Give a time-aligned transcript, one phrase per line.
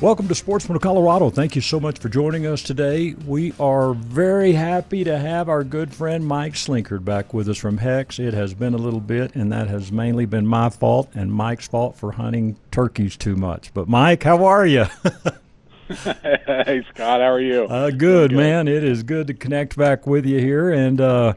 [0.00, 1.30] Welcome to Sportsman of Colorado.
[1.30, 3.14] Thank you so much for joining us today.
[3.24, 7.78] We are very happy to have our good friend Mike Slinkard back with us from
[7.78, 8.18] HECS.
[8.18, 11.68] It has been a little bit, and that has mainly been my fault and Mike's
[11.68, 13.72] fault for hunting turkeys too much.
[13.74, 14.86] But Mike, how are you?
[15.88, 17.64] hey Scott, how are you?
[17.64, 18.66] Uh, good, good, man.
[18.66, 21.34] It is good to connect back with you here and uh,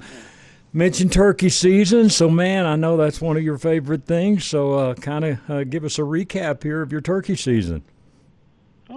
[0.74, 2.10] mention turkey season.
[2.10, 4.44] So, man, I know that's one of your favorite things.
[4.44, 7.84] So, uh, kind of uh, give us a recap here of your turkey season.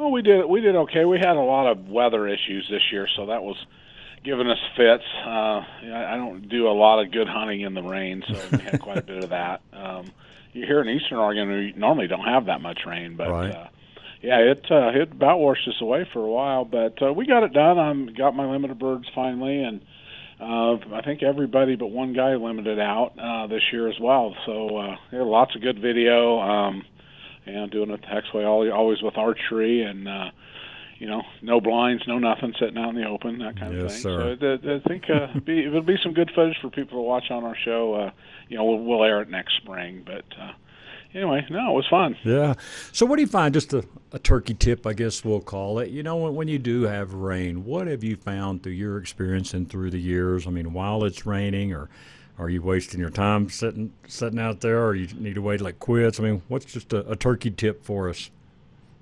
[0.00, 1.04] Oh, we did we did okay.
[1.04, 3.56] We had a lot of weather issues this year, so that was
[4.22, 5.02] giving us fits.
[5.26, 8.80] Uh, I don't do a lot of good hunting in the rain, so we had
[8.80, 9.60] quite a bit of that.
[9.72, 10.10] Um,
[10.52, 13.54] here in Eastern Oregon, we normally don't have that much rain, but right.
[13.54, 13.68] uh,
[14.22, 16.64] yeah, it uh, it about washed us away for a while.
[16.64, 17.78] But uh, we got it done.
[17.78, 19.80] I got my limited birds finally, and
[20.40, 24.34] uh, I think everybody but one guy limited out uh, this year as well.
[24.46, 26.40] So uh, there lots of good video.
[26.40, 26.84] Um,
[27.48, 30.30] and doing it the HECS way, always with archery and uh,
[30.98, 33.90] you know, no blinds, no nothing, sitting out in the open, that kind yes, of
[33.92, 34.00] thing.
[34.00, 34.36] Sir.
[34.40, 37.30] So I, I think uh, be, it'll be some good footage for people to watch
[37.30, 37.94] on our show.
[37.94, 38.10] Uh,
[38.48, 40.24] you know, we'll, we'll air it next spring, but.
[40.40, 40.52] Uh,
[41.14, 42.16] anyway, no, it was fun.
[42.24, 42.54] Yeah.
[42.92, 43.54] So, what do you find?
[43.54, 45.90] Just a, a turkey tip, I guess we'll call it.
[45.90, 49.54] You know, when, when, you do have rain, what have you found through your experience
[49.54, 50.46] and through the years?
[50.46, 51.88] I mean, while it's raining, or
[52.38, 55.78] are you wasting your time sitting sitting out there, or you need to wait like
[55.78, 56.20] quits?
[56.20, 58.30] I mean, what's just a, a turkey tip for us?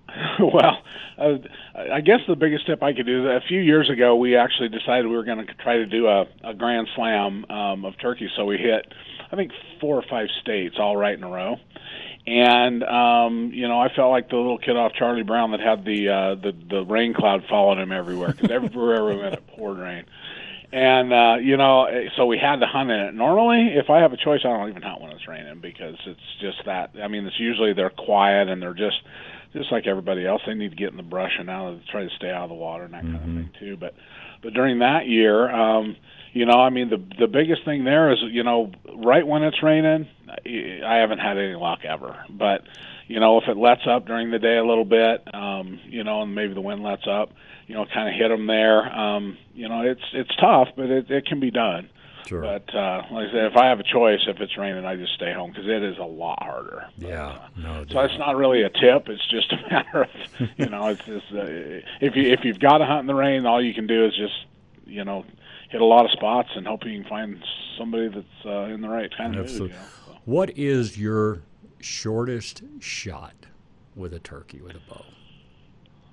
[0.40, 0.78] well,
[1.18, 1.38] uh,
[1.92, 3.28] I guess the biggest tip I could do.
[3.28, 6.26] A few years ago, we actually decided we were going to try to do a,
[6.44, 8.30] a grand slam um, of turkey.
[8.36, 8.92] So we hit,
[9.30, 11.56] I think, four or five states all right in a row.
[12.26, 15.84] And um, you know, I felt like the little kid off Charlie Brown that had
[15.84, 19.78] the uh, the the rain cloud following him everywhere because everywhere we went it poured
[19.78, 20.04] rain
[20.72, 23.14] and uh, you know, so we had to hunt in it.
[23.14, 26.20] Normally, if I have a choice, I don't even hunt when it's raining because it's
[26.40, 26.90] just that.
[27.02, 29.00] I mean, it's usually they're quiet and they're just
[29.52, 30.42] just like everybody else.
[30.46, 32.48] They need to get in the brush and out of try to stay out of
[32.50, 33.16] the water and that mm-hmm.
[33.16, 33.76] kind of thing too.
[33.76, 33.94] But
[34.42, 35.96] but during that year, um,
[36.32, 39.62] you know, I mean, the the biggest thing there is you know, right when it's
[39.62, 42.24] raining, I haven't had any luck ever.
[42.28, 42.62] But
[43.06, 46.22] you know, if it lets up during the day a little bit, um, you know,
[46.22, 47.30] and maybe the wind lets up
[47.66, 48.86] you know, kind of hit them there.
[48.96, 51.90] Um, you know, it's it's tough, but it, it can be done.
[52.26, 52.40] Sure.
[52.40, 55.14] But uh, like I said, if I have a choice, if it's raining, I just
[55.14, 56.86] stay home because it is a lot harder.
[56.98, 57.38] Yeah.
[57.54, 57.84] But, uh, no.
[57.88, 59.08] So it's not really a tip.
[59.08, 62.78] It's just a matter of you know, it's just uh, if you if you've got
[62.78, 64.34] to hunt in the rain, all you can do is just
[64.84, 65.24] you know
[65.70, 67.44] hit a lot of spots and hope you can find
[67.78, 69.68] somebody that's uh, in the right kind of Absolutely.
[69.68, 69.76] mood.
[69.76, 70.20] You know, so.
[70.24, 71.42] What is your
[71.80, 73.34] shortest shot
[73.94, 75.04] with a turkey with a bow?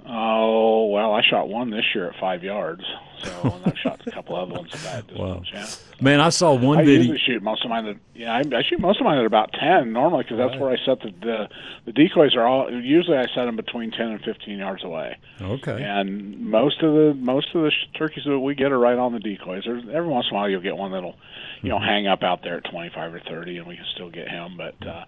[0.05, 2.83] Oh well, I shot one this year at five yards.
[3.23, 5.19] So and I've shot a couple other ones at that distance.
[5.19, 5.41] Wow.
[5.53, 5.65] Yeah.
[6.01, 6.99] Man, I saw one I video.
[7.13, 7.85] usually shoot most of mine.
[7.85, 10.59] At, yeah, I, I shoot most of mine at about ten normally because that's Right.
[10.59, 11.49] where I set the, the
[11.85, 12.69] the decoys are all.
[12.69, 15.17] Usually I set them between ten and fifteen yards away.
[15.41, 15.81] Okay.
[15.81, 19.19] And most of the most of the turkeys that we get are right on the
[19.19, 19.63] decoys.
[19.65, 21.15] There's every once in a while you'll get one that'll,
[21.61, 21.85] you know, Mhm.
[21.85, 24.57] hang up out there at 25 or 30, and we can still get him.
[24.57, 25.05] But uh,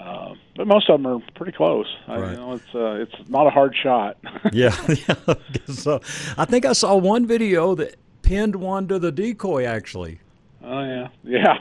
[0.00, 1.86] uh, but most of them are pretty close.
[2.06, 4.16] I, you know, it's uh, it's not a hard shot.
[4.52, 5.14] yeah, yeah.
[5.26, 5.36] I
[5.72, 6.00] so
[6.36, 9.64] I think I saw one video that pinned one to the decoy.
[9.64, 10.20] Actually,
[10.62, 11.58] Oh yeah, yeah,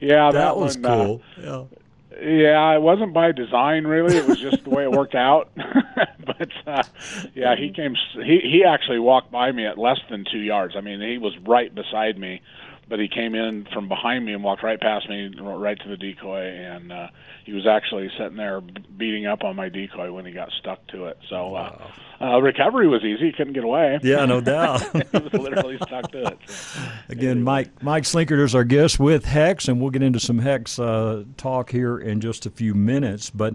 [0.00, 0.30] yeah.
[0.30, 1.22] that, That, was one, uh, cool.
[1.42, 1.64] yeah.
[2.22, 4.16] Yeah, it wasn't by design really.
[4.16, 5.48] It was just the way it worked out.
[5.56, 6.82] but uh,
[7.34, 7.94] yeah, he came.
[8.14, 10.74] He he actually walked by me at less than two yards.
[10.76, 12.42] I mean, he was right beside me,
[12.90, 15.96] but he came in from behind me and walked right past me, right to the
[15.96, 17.06] decoy, and uh,
[17.46, 21.06] he was actually sitting there beating up on my decoy when he got stuck to
[21.06, 21.16] it.
[21.30, 21.88] So uh,
[22.20, 23.26] uh, recovery was easy.
[23.26, 24.00] He couldn't get away.
[24.02, 24.82] Yeah, no doubt.
[25.12, 26.38] he was literally stuck to it.
[26.46, 26.80] So.
[27.08, 30.78] Again, Mike Mike Slinkard is our guest with HECS, and we'll get into some HECS
[30.80, 33.30] uh, talk here in just a few minutes.
[33.30, 33.54] But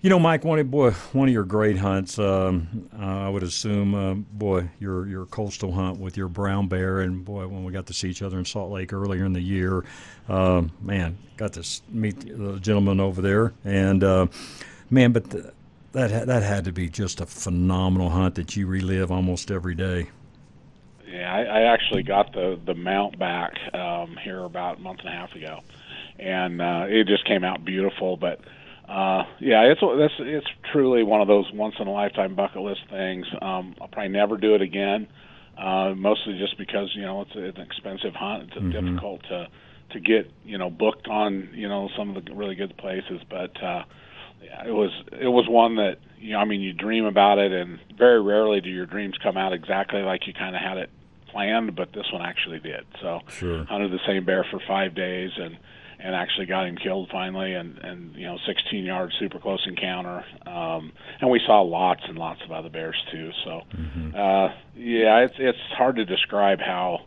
[0.00, 2.18] you know, Mike, one of boy, one of your great hunts.
[2.18, 7.00] Um, uh, I would assume, uh, boy, your your coastal hunt with your brown bear,
[7.00, 9.40] and boy, when we got to see each other in Salt Lake earlier in the
[9.40, 9.84] year,
[10.28, 14.26] um, man, got to meet the gentleman over there, and uh,
[14.90, 15.30] man, but.
[15.30, 15.52] The,
[15.92, 20.10] that that had to be just a phenomenal hunt that you relive almost every day.
[21.10, 25.08] Yeah, I, I actually got the the mount back um, here about a month and
[25.08, 25.60] a half ago,
[26.18, 28.18] and uh, it just came out beautiful.
[28.18, 28.40] But
[28.88, 32.80] uh, yeah, it's that's it's truly one of those once in a lifetime bucket list
[32.90, 33.26] things.
[33.42, 35.08] Um, I'll probably never do it again.
[35.58, 38.44] uh, mostly just because you know it's, a, it's an expensive hunt.
[38.44, 38.70] It's mm-hmm.
[38.70, 39.48] difficult to
[39.90, 43.62] to get you know booked on you know some of the really good places, but
[43.62, 43.84] uh,
[44.42, 47.52] yeah, it was it was one that you know I mean you dream about it,
[47.52, 50.90] and very rarely do your dreams come out exactly like you kind of had it
[51.28, 52.86] planned, but this one actually did.
[53.02, 53.64] So sure.
[53.64, 55.58] hunted the same bear for five days and
[56.00, 60.24] and actually got him killed finally and and you know 16 yard super close encounter
[60.46, 64.14] um and we saw lots and lots of other bears too so mm-hmm.
[64.14, 67.00] uh yeah it's it's hard to describe how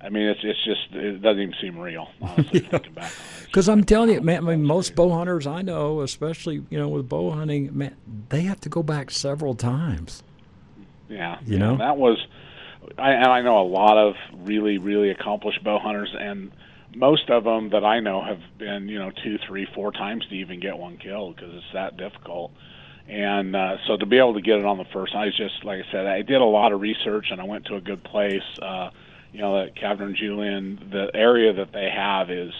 [0.00, 2.08] I mean, it's it's just it doesn't even seem real.
[2.20, 2.68] Honestly, yeah.
[2.68, 3.12] thinking back
[3.46, 6.88] Because I'm telling you, man, I mean, most bow hunters I know, especially you know
[6.88, 7.96] with bow hunting, man,
[8.28, 10.22] they have to go back several times.
[11.08, 12.24] Yeah, you know that was,
[12.98, 16.52] I, and I know a lot of really really accomplished bow hunters, and
[16.94, 20.34] most of them that I know have been you know two, three, four times to
[20.34, 22.52] even get one killed because it's that difficult.
[23.08, 25.64] And uh, so to be able to get it on the first, I was just
[25.64, 28.02] like I said, I did a lot of research and I went to a good
[28.02, 28.42] place.
[28.60, 28.90] Uh,
[29.32, 32.52] you know, that Cavern and Julian, the area that they have is,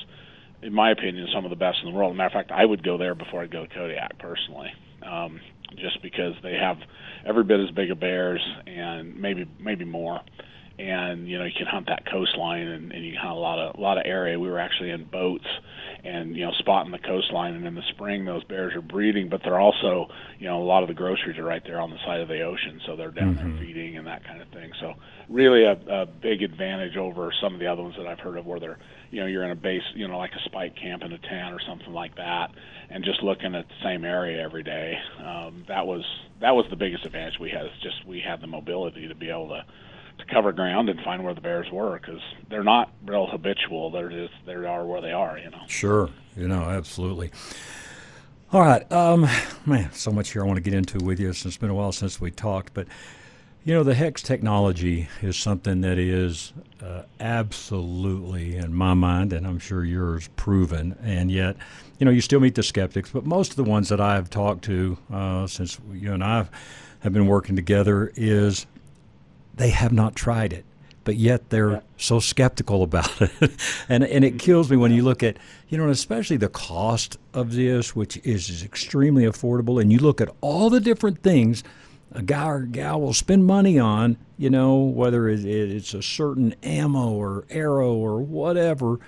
[0.63, 2.15] in my opinion, some of the best in the world.
[2.15, 5.41] Matter of fact, I would go there before I'd go to Kodiak personally, um,
[5.77, 6.77] just because they have
[7.25, 10.21] every bit as big of bears and maybe maybe more.
[10.79, 13.59] And you know you can hunt that coastline and, and you can hunt a lot
[13.59, 14.39] of a lot of area.
[14.39, 15.47] We were actually in boats
[16.05, 17.55] and you know spotting the coastline.
[17.55, 20.09] And in the spring, those bears are breeding, but they're also
[20.39, 22.43] you know a lot of the groceries are right there on the side of the
[22.43, 23.57] ocean, so they're down mm-hmm.
[23.57, 24.71] there feeding and that kind of thing.
[24.81, 24.95] So
[25.29, 28.47] really a, a big advantage over some of the other ones that I've heard of
[28.47, 28.79] where they're
[29.11, 31.55] you know you're in a base you know like a spike camp in a tent
[31.55, 32.51] or something like that
[32.91, 36.05] and just looking at the same area every day um, that was
[36.41, 39.31] that was the biggest advantage we had is just we had the mobility to be
[39.31, 39.65] able to
[40.19, 43.91] to cover ground and find where the bears were because they're not real habitual.
[43.91, 45.63] They're just they are where they are you know.
[45.69, 46.11] Sure.
[46.37, 47.31] You know absolutely.
[48.53, 49.27] All right um,
[49.67, 51.33] man so much here i want to get into with you.
[51.33, 52.87] Since it's been a while since we talked but
[53.67, 59.45] you know, the HECS technology is something that is uh, absolutely, in my mind, and
[59.45, 60.97] I'm sure yours, proven.
[61.03, 61.57] And yet,
[61.99, 64.63] you know, you still meet the skeptics, but most of the ones that I've talked
[64.67, 66.47] to uh, since you and I
[67.01, 68.67] have been working together is
[69.57, 70.65] they have not tried it,
[71.05, 71.81] but yet they're yeah.
[71.97, 73.31] so skeptical about it.
[73.89, 74.39] and, and it mm-hmm.
[74.39, 75.39] kills me when you look at,
[75.69, 80.29] you know, especially the cost of this, which is extremely affordable, and you look at
[80.41, 81.63] all the different things–
[82.13, 87.11] a guy or gal will spend money on, you know, whether it's a certain ammo
[87.11, 88.99] or arrow or whatever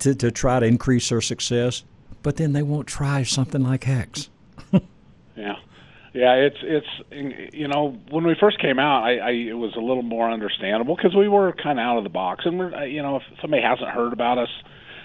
[0.00, 1.84] to, to try to increase their success,
[2.22, 4.28] but then they won't try something like HECS.
[5.36, 5.56] yeah.
[6.12, 9.80] Yeah, it's it's you know when we first came out, I, I it was a
[9.80, 13.02] little more understandable because we were kind of out of the box, and we're you
[13.02, 14.50] know if somebody hasn't heard about us,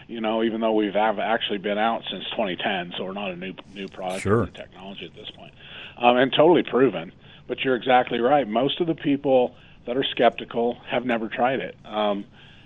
[0.08, 3.38] you know even though we've have actually been out since 2010, so we're not a
[3.38, 4.48] new new product sure.
[4.48, 5.54] technology at this point,
[5.98, 7.14] um, and totally proven.
[7.48, 8.46] But you're exactly right.
[8.46, 9.56] Most of the people
[9.86, 11.78] that are skeptical have never tried it.
[11.86, 12.26] Um,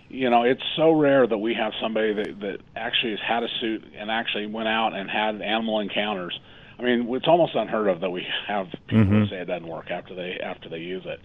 [0.10, 3.48] you know, it's so rare that we have somebody that, that actually has had a
[3.62, 6.38] suit and actually went out and had animal encounters.
[6.82, 9.30] I mean, it's almost unheard of that we have people mm-hmm.
[9.30, 11.20] say it doesn't work after they after they use it.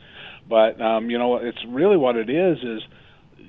[0.48, 2.82] But um, you know, it's really what it is is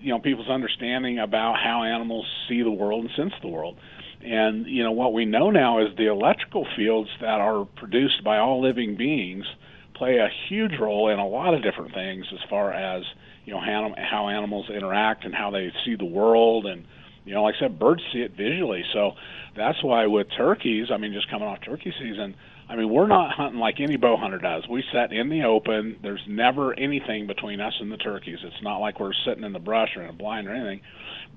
[0.01, 3.77] you know people's understanding about how animals see the world and sense the world.
[4.24, 8.38] And you know what we know now is the electrical fields that are produced by
[8.38, 9.45] all living beings
[9.94, 13.04] play a huge role in a lot of different things as far as
[13.45, 16.85] you know how, how animals interact and how they see the world and
[17.27, 19.13] you know like I said birds see it visually so
[19.55, 22.35] that's why with turkeys I mean just coming off turkey season
[22.69, 25.97] I mean we're not hunting like any bow hunter does we set in the open
[26.01, 29.59] there's never anything between us and the turkeys it's not like we're sitting in the
[29.59, 30.81] brush or in a blind or anything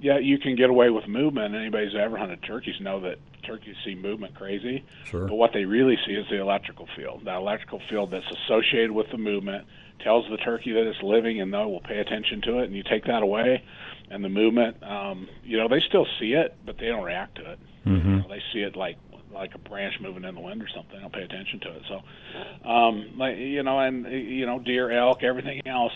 [0.00, 1.54] yeah, you can get away with movement.
[1.54, 4.84] Anybody who's ever hunted turkeys know that turkeys see movement crazy.
[5.04, 5.26] Sure.
[5.26, 7.22] But what they really see is the electrical field.
[7.24, 9.66] That electrical field that's associated with the movement
[10.02, 12.64] tells the turkey that it's living and they will pay attention to it.
[12.64, 13.62] And you take that away,
[14.10, 17.52] and the movement, um, you know, they still see it, but they don't react to
[17.52, 17.58] it.
[17.86, 18.08] Mm-hmm.
[18.08, 18.96] You know, they see it like
[19.32, 20.96] like a branch moving in the wind or something.
[20.96, 21.82] They don't pay attention to it.
[21.88, 25.92] So, um, like you know, and you know, deer, elk, everything else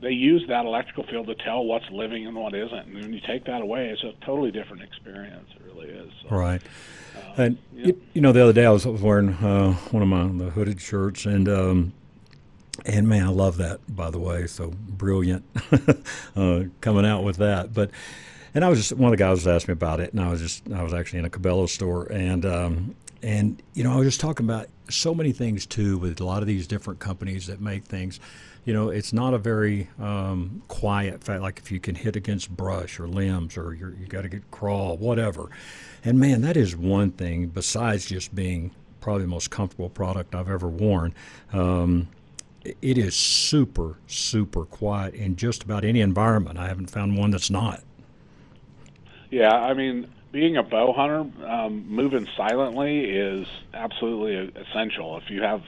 [0.00, 2.86] they use that electrical field to tell what's living and what isn't.
[2.86, 5.48] And when you take that away, it's a totally different experience.
[5.56, 6.12] It really is.
[6.22, 6.62] So, right.
[7.16, 7.86] Uh, and yeah.
[7.86, 10.80] you, you, know, the other day I was, wearing uh, one of my the hooded
[10.80, 11.92] shirts, and um,
[12.84, 13.80] and man, I love that.
[13.94, 15.44] By the way, so brilliant
[16.36, 17.72] uh, coming out with that.
[17.72, 17.90] But
[18.54, 20.30] and I was just one of the guys was asking me about it, and I
[20.30, 23.96] was just I was actually in a Cabela's store, and um, and you know I
[23.96, 27.46] was just talking about so many things too with a lot of these different companies
[27.46, 28.20] that make things
[28.66, 31.40] you know, it's not a very um, quiet fact.
[31.40, 34.50] Like if you can hit against brush or limbs, or you you got to get
[34.50, 35.48] crawl, whatever.
[36.04, 40.50] And man, that is one thing besides just being probably the most comfortable product I've
[40.50, 41.14] ever worn.
[41.52, 42.08] Um,
[42.82, 46.58] it is super, super quiet in just about any environment.
[46.58, 47.82] I haven't found one that's not.
[49.30, 55.16] Yeah, I mean, being a bow hunter, um, moving silently is absolutely essential.
[55.18, 55.62] If you have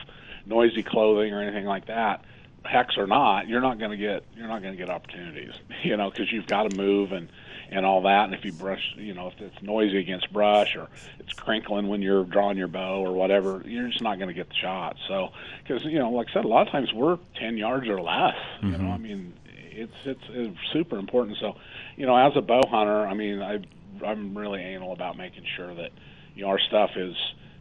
[0.47, 2.25] noisy clothing or anything like that,
[2.64, 5.55] HECS or not, you're not going to get you're not going to get opportunities.
[5.83, 7.28] You know, because you've got to move and
[7.71, 8.25] and all that.
[8.25, 12.03] And if you brush, you know, if it's noisy against brush or it's crinkling when
[12.03, 14.97] you're drawing your bow or whatever, you're just not going to get the shot.
[15.07, 15.31] So,
[15.63, 18.37] because you know, like I said, a lot of times we're ten yards or less.
[18.61, 18.73] Mm-hmm.
[18.73, 21.39] You know, I mean, it's, it's it's super important.
[21.39, 21.57] So,
[21.97, 23.61] you know, as a bow hunter, I mean, I
[24.05, 25.93] I'm really anal about making sure that
[26.35, 27.15] you know our stuff is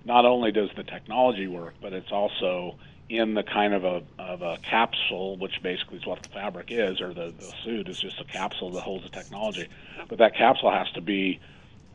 [0.06, 2.76] not only does the technology work, but it's also
[3.10, 7.00] in the kind of a of a capsule, which basically is what the fabric is,
[7.02, 9.68] or the, the suit is just a capsule that holds the technology.
[10.10, 11.40] But that capsule has to be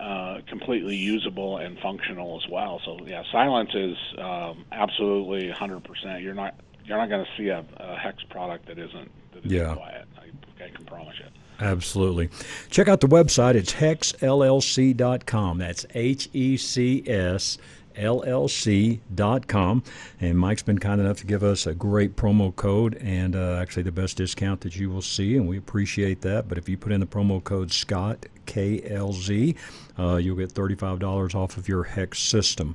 [0.00, 2.80] uh, completely usable and functional as well.
[2.84, 6.22] So yeah, silence is um, absolutely 100%.
[6.22, 6.54] You're not
[6.84, 9.74] you're not going to see a, a, HECS product that isn't that isn't yeah.
[9.74, 10.08] quiet.
[10.18, 11.26] I, I can promise you.
[11.60, 12.30] Absolutely.
[12.70, 13.54] Check out the website.
[13.54, 15.58] It's hecsllc.com.
[15.58, 17.58] That's H E C S
[17.94, 19.82] llc.com.
[20.20, 23.82] And Mike's been kind enough to give us a great promo code and uh, actually
[23.84, 26.48] the best discount that you will see, and we appreciate that.
[26.48, 29.56] But if you put in the promo code Scott, KLZ,
[29.98, 32.74] uh, you'll get $35 off of your HECS system.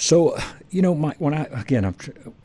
[0.00, 0.38] So,
[0.70, 1.96] you know, my, when I again I'm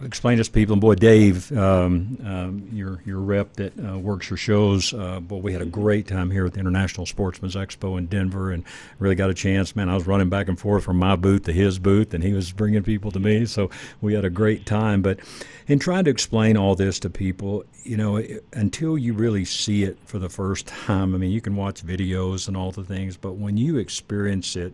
[0.02, 4.28] explaining this to people, and boy, Dave, um, um, your your rep that uh, works
[4.28, 8.00] your shows, uh, boy, we had a great time here at the International Sportsman's Expo
[8.00, 8.64] in Denver, and
[8.98, 9.76] really got a chance.
[9.76, 12.34] Man, I was running back and forth from my booth to his booth, and he
[12.34, 13.70] was bringing people to me, so
[14.02, 15.04] we had a great time.
[15.04, 15.20] But
[15.68, 19.84] in trying to explain all this to people, you know, it, until you really see
[19.84, 23.16] it for the first time, I mean, you can watch videos and all the things,
[23.16, 24.74] but when you experience it,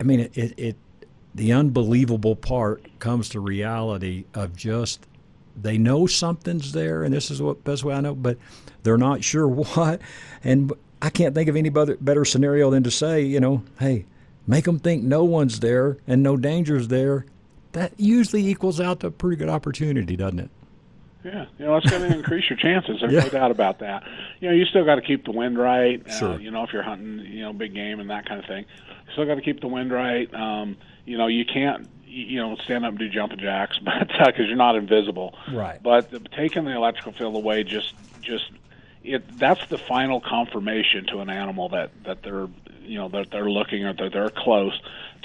[0.00, 0.76] I mean, it, it, it
[1.34, 5.06] the unbelievable part comes to reality of just
[5.60, 8.38] they know something's there, and this is what best way I know, but
[8.82, 10.00] they're not sure what.
[10.44, 14.06] And I can't think of any better, better scenario than to say, you know, hey,
[14.46, 17.26] make them think no one's there and no danger's there.
[17.72, 20.50] That usually equals out to a pretty good opportunity, doesn't it?
[21.24, 22.98] Yeah, you know, it's going to increase your chances.
[23.00, 23.20] There's yeah.
[23.20, 24.02] no doubt about that.
[24.40, 26.04] You know, you still got to keep the wind right.
[26.06, 26.32] Uh, sure.
[26.34, 28.64] Uh, you know, if you're hunting, you know, big game and that kind of thing,
[29.12, 30.32] still got to keep the wind right.
[30.34, 34.40] Um, you know, you can't you know stand up and do jumping jacks, but because
[34.40, 35.34] uh, you're not invisible.
[35.52, 35.82] Right.
[35.82, 38.50] But the, taking the electrical field away just just
[39.04, 42.48] it that's the final confirmation to an animal that that they're
[42.82, 44.78] you know that they're looking or that they're close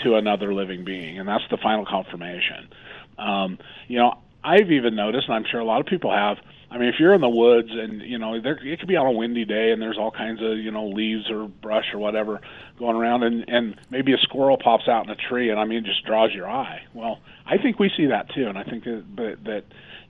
[0.04, 2.70] to another living being, and that's the final confirmation.
[3.18, 4.14] Um, you know,
[4.44, 6.38] I've even noticed, and I'm sure a lot of people have
[6.70, 9.08] I mean, if you're in the woods and you know there, it could be on
[9.08, 12.42] a windy day and there's all kinds of you know leaves or brush or whatever
[12.78, 15.80] going around, and and maybe a squirrel pops out in a tree, and I mean,
[15.80, 16.84] it just draws your eye.
[16.94, 19.64] Well, I think we see that too, and I think that that, that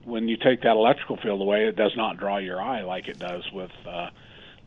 [0.04, 3.18] when you take that electrical field away, it does not draw your eye like it
[3.18, 3.72] does with.
[3.86, 4.10] uh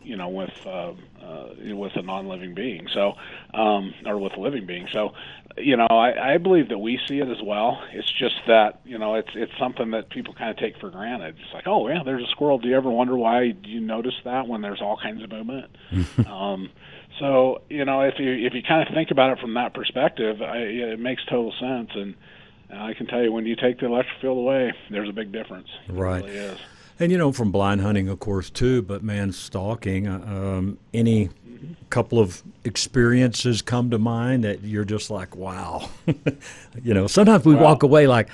[0.04, 0.94] you know, with uh,
[1.24, 3.14] uh, with a non-living being, so
[3.54, 4.88] um, or with a living being.
[4.92, 5.14] So,
[5.58, 7.82] you know, I, I believe that we see it as well.
[7.94, 11.36] It's just that you know, it's it's something that people kind of take for granted.
[11.44, 12.58] It's like, oh yeah, there's a squirrel.
[12.58, 15.76] Do you ever wonder why you notice that when there's all kinds of movement?
[16.28, 16.70] um,
[17.20, 20.42] so, you know, if you if you kind of think about it from that perspective,
[20.42, 21.92] I, it makes total sense.
[21.94, 22.16] And
[22.74, 25.68] I can tell you, when you take the electric field away, there's a big difference.
[25.88, 26.24] Right.
[26.24, 26.60] Really is.
[27.02, 28.84] And you know, from blind hunting, of course, too.
[28.84, 30.08] But man, stalking.
[30.08, 31.30] Uh, um, any
[31.90, 35.90] couple of experiences come to mind that you're just like, wow.
[36.84, 38.30] you know, sometimes we walk away like,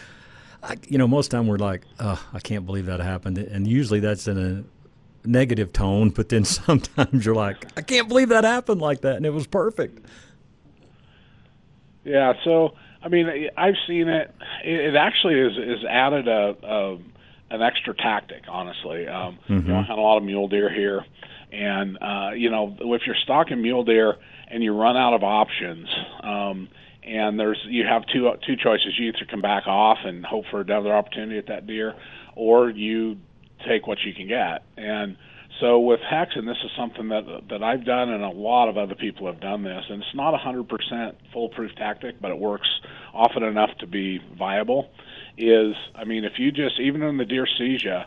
[0.62, 4.02] I, you know, most time we're like, oh, I can't believe that happened, and usually
[4.02, 6.10] that's in a negative tone.
[6.10, 9.48] But then sometimes you're like, I can't believe that happened like that, and it was
[9.48, 10.06] perfect.
[12.04, 12.34] Yeah.
[12.44, 14.36] So I mean, I've seen it.
[14.66, 16.98] It, actually is is added a, a
[17.50, 19.08] an extra tactic, honestly.
[19.08, 19.54] Um, mm-hmm.
[19.54, 21.06] You know, I hunt a lot of mule deer here,
[21.51, 24.16] and uh, you know, if you're stalking mule deer
[24.50, 25.88] and you run out of options,
[26.24, 26.70] um,
[27.04, 30.62] and there's you have two two choices: you either come back off and hope for
[30.62, 31.96] another opportunity at that deer,
[32.36, 33.18] or you
[33.68, 34.63] take what you can get.
[34.77, 35.18] And
[35.60, 38.77] so with HECS, and this is something that that I've done, and a lot of
[38.77, 42.38] other people have done this, and it's not a hundred percent foolproof tactic, but it
[42.38, 42.68] works
[43.13, 44.89] often enough to be viable
[45.38, 48.01] is, I mean, if you just even when the deer sees you,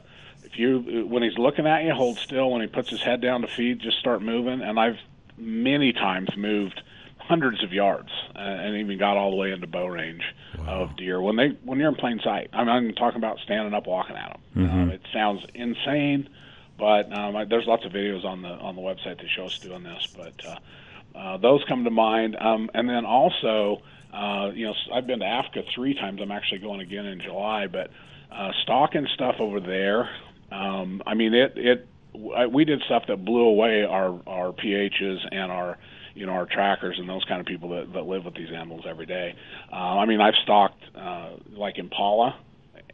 [0.45, 2.51] if you when he's looking at you, hold still.
[2.51, 4.61] When he puts his head down to feed, just start moving.
[4.63, 4.99] And I've
[5.37, 6.83] many times moved
[7.19, 10.25] hundreds of yards uh, and even got all the way into bow range
[10.59, 10.83] wow.
[10.83, 12.51] of deer when they when you're in plain sight.
[12.53, 14.67] I'm, I'm talking about standing up, walking at them.
[14.67, 14.81] Mm-hmm.
[14.81, 16.29] Um, it sounds insane,
[16.79, 19.59] but um, I, there's lots of videos on the on the website that show us
[19.59, 20.09] doing this.
[20.17, 23.83] But uh, uh, those come to mind, um, and then also
[24.13, 26.21] Uh, you know, I've been to Africa three times.
[26.23, 27.67] I'm actually going again in July.
[27.67, 27.91] But
[28.33, 30.11] uh, stocking stuff over there,
[30.51, 31.89] um, I mean, it it
[32.51, 35.79] we did stuff that blew away our our PHs and our
[36.15, 38.85] you know our trackers and those kind of people that, that live with these animals
[38.89, 39.35] every day.
[39.73, 42.39] Uh, I mean, I've stalked uh, like Impala,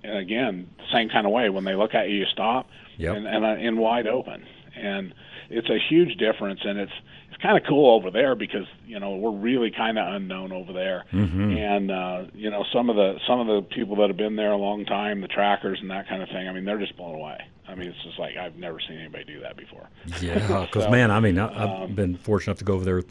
[0.03, 1.49] and again, same kind of way.
[1.49, 2.69] When they look at you, you stop,
[2.99, 3.17] yep.
[3.17, 4.45] and and uh, in wide open,
[4.77, 5.15] and
[5.49, 6.93] it's a huge difference, and it's
[7.37, 10.73] it's kind of cool over there because you know we're really kind of unknown over
[10.73, 11.57] there, mm-hmm.
[11.57, 14.53] and uh, you know some of the some of the people that have been there
[14.53, 16.49] a long time, the trackers and that kind of thing.
[16.49, 17.39] I mean, they're just blown away.
[17.69, 19.87] I mean, it's just like I've never seen anybody do that before.
[20.23, 22.85] Yeah, because so, man, I mean, I, have um, been fortunate enough to go over
[22.85, 23.03] there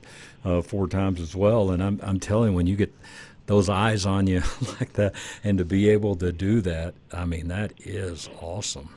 [0.44, 2.94] uh, four times as well, and I'm I'm telling you, when you get
[3.46, 4.42] those eyes on you
[4.80, 5.14] like that,
[5.44, 8.90] and to be able to do that, I mean, that is awesome.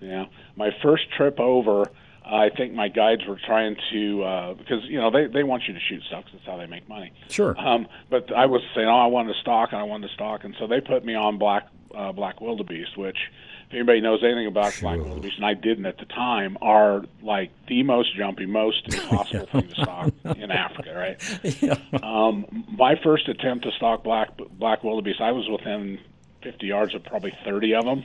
[0.00, 0.26] Yeah,
[0.56, 1.90] my first trip over
[2.24, 5.74] I think my guides were trying to uh, because you know they they want you
[5.74, 6.24] to shoot stuff.
[6.24, 7.12] because That's how they make money.
[7.28, 7.58] Sure.
[7.58, 10.44] Um, but I was saying, oh, I wanted to stalk and I wanted to stalk,
[10.44, 13.18] and so they put me on black uh, black wildebeest, which
[13.68, 14.88] if anybody knows anything about sure.
[14.94, 19.46] black wildebeest, and I didn't at the time, are like the most jumpy, most impossible
[19.46, 20.94] thing to stalk in Africa.
[20.94, 21.40] Right.
[21.60, 21.78] Yeah.
[22.02, 26.00] Um, my first attempt to stalk black black wildebeest, I was within
[26.42, 28.04] 50 yards of probably 30 of them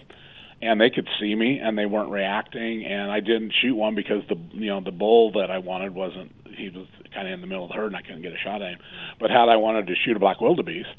[0.62, 4.24] and they could see me and they weren't reacting and I didn't shoot one because
[4.28, 7.48] the you know the bull that I wanted wasn't he was kind of in the
[7.48, 8.80] middle of the herd and I couldn't get a shot at him.
[9.20, 10.90] But had I wanted to shoot a black wildebeest,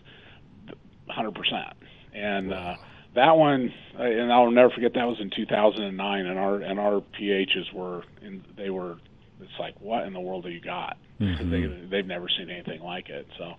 [1.09, 1.73] 100%.
[2.15, 2.75] And uh
[3.15, 7.73] that one and I'll never forget that was in 2009 and our and our PHs
[7.75, 8.99] were in they were
[9.41, 10.97] it's like what in the world have you got?
[11.21, 11.51] Mm-hmm.
[11.51, 13.27] They they've never seen anything like it.
[13.39, 13.55] So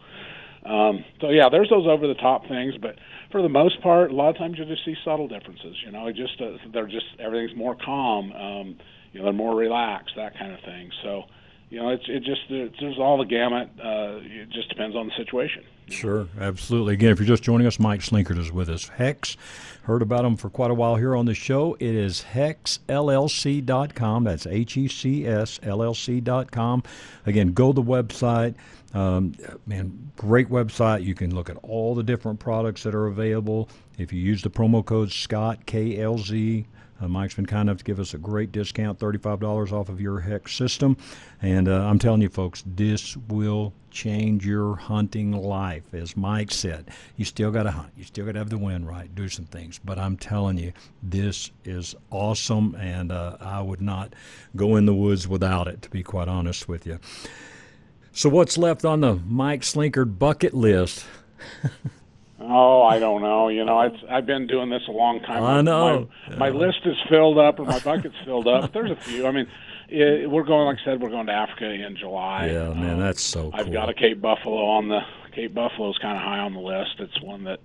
[0.65, 2.95] um, so yeah, there's those over the top things, but
[3.31, 5.75] for the most part, a lot of times you just see subtle differences.
[5.85, 8.31] You know, it just uh, they're just everything's more calm.
[8.33, 8.77] Um,
[9.11, 10.91] you know, they're more relaxed, that kind of thing.
[11.03, 11.23] So,
[11.69, 13.69] you know, it's it just it's, there's all the gamut.
[13.79, 15.63] Uh, it just depends on the situation.
[15.89, 16.93] Sure, absolutely.
[16.93, 18.91] Again, if you're just joining us, Mike Slinkard is with us.
[18.97, 19.35] HECS,
[19.83, 21.75] heard about him for quite a while here on the show.
[21.79, 24.24] It is hecsllc.com.
[24.24, 26.83] That's H E C S L L C.com.
[27.25, 28.55] Again, go to the website.
[28.93, 29.33] Um,
[29.65, 31.03] man, great website.
[31.03, 33.69] You can look at all the different products that are available.
[33.97, 36.65] If you use the promo code Scott KLZ,
[37.01, 40.21] uh, Mike's been kind enough to give us a great discount, $35 off of your
[40.21, 40.95] HECS system.
[41.41, 45.83] And uh, I'm telling you, folks, this will change your hunting life.
[45.93, 47.91] As Mike said, you still got to hunt.
[47.97, 49.79] You still got to have the wind right, do some things.
[49.83, 54.13] But I'm telling you, this is awesome, and uh, I would not
[54.55, 56.99] go in the woods without it, to be quite honest with you.
[58.13, 61.05] So, what's left on the Mike Slinkard bucket list?
[62.39, 63.47] oh, I don't know.
[63.47, 65.43] You know, I've I've been doing this a long time.
[65.43, 66.09] I know.
[66.29, 68.74] My, my list is filled up, or my bucket's filled up.
[68.74, 69.25] There's a few.
[69.25, 69.47] I mean,
[69.87, 70.65] it, we're going.
[70.65, 72.47] Like I said, we're going to Africa in July.
[72.47, 73.43] Yeah, man, that's so.
[73.43, 73.51] Cool.
[73.53, 75.01] I've got a Cape Buffalo on the
[75.33, 76.95] Cape Buffalo is kind of high on the list.
[77.00, 77.59] It's one that,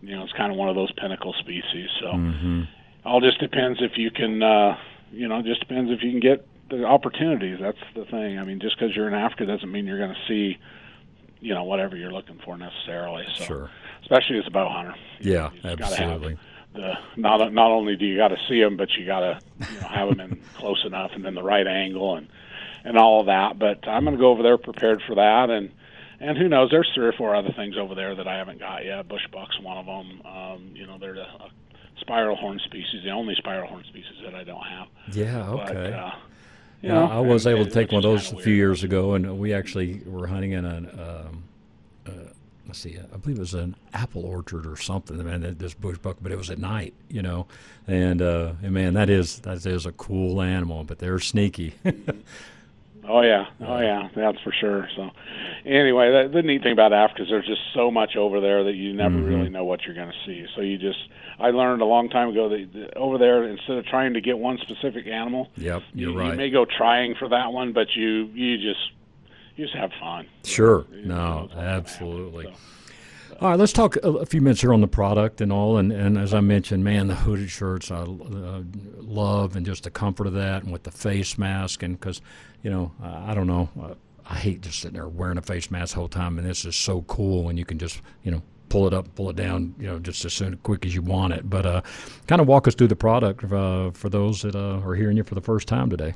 [0.00, 1.88] you know, it's kind of one of those pinnacle species.
[2.00, 2.62] So, mm-hmm.
[3.04, 4.42] all just depends if you can.
[4.42, 4.76] uh
[5.14, 6.46] you know, just depends if you can get
[6.78, 7.58] the opportunities.
[7.60, 8.38] That's the thing.
[8.38, 10.58] I mean, just because you're in Africa doesn't mean you're going to see,
[11.40, 13.24] you know, whatever you're looking for necessarily.
[13.36, 13.70] So, sure.
[14.02, 14.94] especially as a bow hunter.
[15.20, 16.38] Yeah, you absolutely.
[16.74, 19.80] The not not only do you got to see them, but you got to you
[19.80, 22.28] know, have them in close enough and then the right angle and
[22.84, 23.58] and all of that.
[23.58, 25.70] But I'm going to go over there prepared for that and.
[26.20, 26.70] And who knows?
[26.70, 29.08] There's three or four other things over there that I haven't got yet.
[29.08, 30.22] Bush buck's one of them.
[30.24, 31.50] Um, you know, they're a, a
[32.00, 34.88] spiral horn species, the only spiral horn species that I don't have.
[35.12, 35.74] Yeah, okay.
[35.74, 36.10] But, uh,
[36.84, 39.38] you know, I was able to take one of those a few years ago, and
[39.38, 40.86] we actually were hunting in an.
[41.00, 41.44] Um,
[42.06, 42.10] uh,
[42.66, 45.16] let's see, I believe it was an apple orchard or something.
[45.24, 47.46] Man, this bush buck, but it was at night, you know,
[47.86, 51.74] and uh, and man, that is that is a cool animal, but they're sneaky.
[53.06, 54.88] Oh yeah, oh yeah, that's for sure.
[54.96, 55.10] So,
[55.66, 58.74] anyway, the, the neat thing about Africa is there's just so much over there that
[58.74, 59.26] you never mm-hmm.
[59.26, 60.46] really know what you're going to see.
[60.54, 60.98] So you just,
[61.38, 64.38] I learned a long time ago that, that over there, instead of trying to get
[64.38, 66.30] one specific animal, yep, you're you, right.
[66.30, 68.92] You may go trying for that one, but you you just
[69.56, 70.26] you just have fun.
[70.44, 72.46] Sure, you no, absolutely.
[72.46, 72.74] Happen, so.
[73.40, 75.76] All right, let's talk a, a, few minutes here on the product and all.
[75.76, 78.62] And, and as I mentioned, man, the hooded shirts I uh,
[78.98, 82.20] love, and just the comfort of that, and with the face mask, and because
[82.64, 83.94] you know, I, I don't know, uh,
[84.28, 86.74] I hate just sitting there wearing a face mask the whole time, and this is
[86.74, 89.86] so cool when you can just you know pull it up, pull it down, you
[89.86, 91.48] know, just as soon quick as you want it.
[91.48, 91.82] But uh,
[92.26, 95.22] kind of walk us through the product uh, for those that uh, are hearing you
[95.22, 96.14] for the first time today.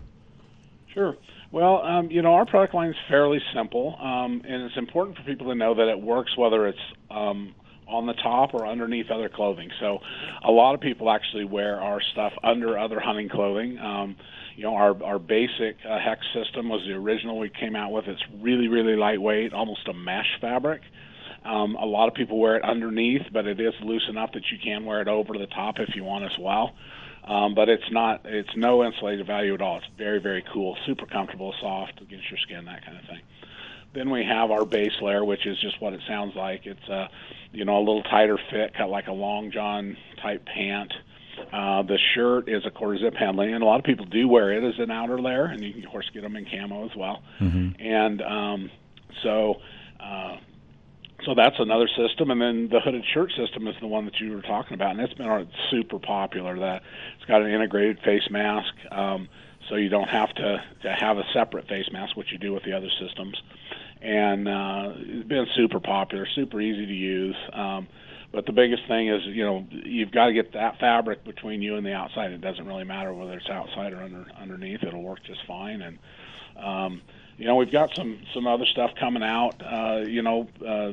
[0.92, 1.16] Sure.
[1.52, 5.22] Well, um, you know, our product line is fairly simple, um, and it's important for
[5.22, 6.78] people to know that it works whether it's
[7.10, 7.54] um,
[7.88, 9.70] on the top or underneath other clothing.
[9.80, 9.98] So,
[10.46, 13.78] a lot of people actually wear our stuff under other hunting clothing.
[13.78, 14.16] Um,
[14.56, 18.06] you know, our our basic uh, HECS system was the original we came out with.
[18.06, 20.82] It's really really lightweight, almost a mesh fabric.
[21.44, 24.58] Um, a lot of people wear it underneath, but it is loose enough that you
[24.62, 26.74] can wear it over the top if you want as well.
[27.26, 29.78] Um, but it's not it's no insulated value at all.
[29.78, 33.20] It's very very cool, super comfortable, soft against your skin, that kind of thing.
[33.98, 36.66] Then we have our base layer, which is just what it sounds like.
[36.66, 37.10] It's a
[37.50, 40.92] you know a little tighter fit, kind of like a long john type pant.
[41.52, 44.52] Uh, the shirt is a quarter zip handling, and a lot of people do wear
[44.52, 46.94] it as an outer layer, and you can of course get them in camo as
[46.96, 47.22] well.
[47.40, 47.82] Mm-hmm.
[47.82, 48.70] And um,
[49.22, 49.56] so.
[49.98, 50.36] Uh,
[51.24, 54.32] so that's another system, and then the hooded shirt system is the one that you
[54.32, 56.56] were talking about, and it's been super popular.
[56.56, 56.82] That
[57.16, 59.28] it's got an integrated face mask, um,
[59.68, 62.62] so you don't have to to have a separate face mask, which you do with
[62.62, 63.42] the other systems,
[64.00, 67.36] and uh, it's been super popular, super easy to use.
[67.52, 67.88] Um,
[68.30, 71.76] but the biggest thing is, you know, you've got to get that fabric between you
[71.76, 72.30] and the outside.
[72.32, 75.80] It doesn't really matter whether it's outside or under underneath; it'll work just fine.
[75.80, 75.98] And
[76.58, 77.02] um,
[77.38, 79.54] you know, we've got some some other stuff coming out.
[79.64, 80.92] Uh, you know, uh,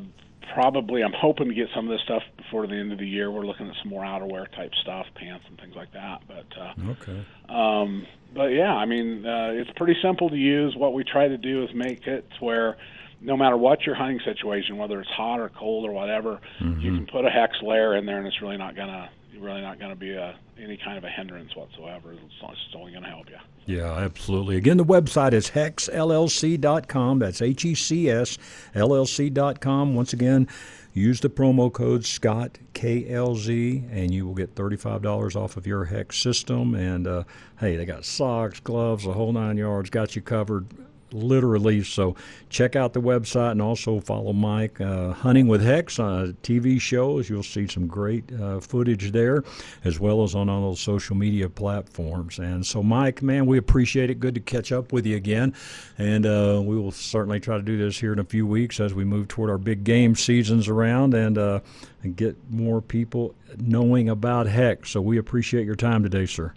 [0.54, 3.30] probably I'm hoping to get some of this stuff before the end of the year.
[3.30, 6.22] We're looking at some more outerwear type stuff, pants and things like that.
[6.28, 7.26] But uh, okay.
[7.50, 10.76] Um, but yeah, I mean, uh, it's pretty simple to use.
[10.76, 12.78] What we try to do is make it where
[13.22, 16.80] no matter what your hunting situation, whether it's hot or cold or whatever, mm-hmm.
[16.80, 19.80] you can put a HECS layer in there, and it's really not gonna really not
[19.80, 22.14] going to be a, any kind of a hindrance whatsoever.
[22.14, 23.38] It's, it's only going to help you.
[23.66, 24.58] Yeah, absolutely.
[24.58, 27.20] Again, the website is hecsllc.com.
[27.20, 28.38] That's H E C S
[28.74, 29.96] L L C.com.
[29.96, 30.48] Once again,
[30.94, 36.22] use the promo code Scott KLZ, and you will get $35 off of your HECS
[36.22, 36.76] system.
[36.76, 37.24] And uh,
[37.60, 40.68] hey, they got socks, gloves, the whole nine yards, got you covered
[41.12, 41.84] literally.
[41.84, 42.16] So
[42.50, 47.30] check out the website and also follow Mike uh, Hunting with HECS on TV shows.
[47.30, 49.44] You'll see some great uh, footage there,
[49.84, 52.40] as well as on all those social media platforms.
[52.40, 54.20] And so, Mike, man, we appreciate it.
[54.20, 55.54] Good to catch up with you again,
[55.98, 58.94] and uh, we will certainly try to do this here in a few weeks as
[58.94, 61.60] we move toward our big game seasons around and uh,
[62.04, 64.88] and get more people knowing about HECS.
[64.88, 66.54] So we appreciate your time today, sir.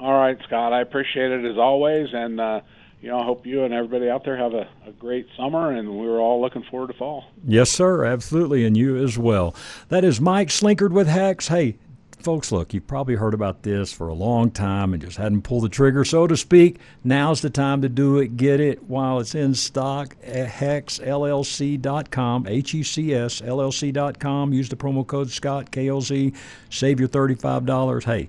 [0.00, 0.72] All right, Scott.
[0.72, 2.60] I appreciate it as always, and uh,
[3.00, 5.96] you know, I hope you and everybody out there have a, a great summer, and
[5.98, 7.24] we're all looking forward to fall.
[7.46, 9.54] Yes, sir, absolutely, and you as well.
[9.88, 11.48] That is Mike Slinkard with HECS.
[11.48, 11.76] Hey,
[12.22, 15.64] folks, look, you've probably heard about this for a long time and just hadn't pulled
[15.64, 16.78] the trigger, so to speak.
[17.02, 18.36] Now's the time to do it.
[18.36, 24.52] Get it while it's in stock at hecsllc.com, H E C S L L C.com.
[24.52, 26.36] Use the promo code Scott, KLZ.
[26.68, 28.04] Save your $35.
[28.04, 28.28] Hey,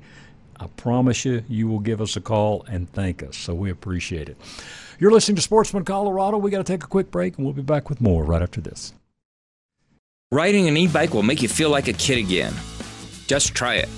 [0.62, 3.36] I promise you, you will give us a call and thank us.
[3.36, 4.38] So we appreciate it.
[5.00, 6.38] You're listening to Sportsman Colorado.
[6.38, 8.62] We got to take a quick break, and we'll be back with more right after
[8.62, 8.93] this.
[10.32, 12.54] Riding an e-bike will make you feel like a kid again.
[13.26, 13.89] Just try it.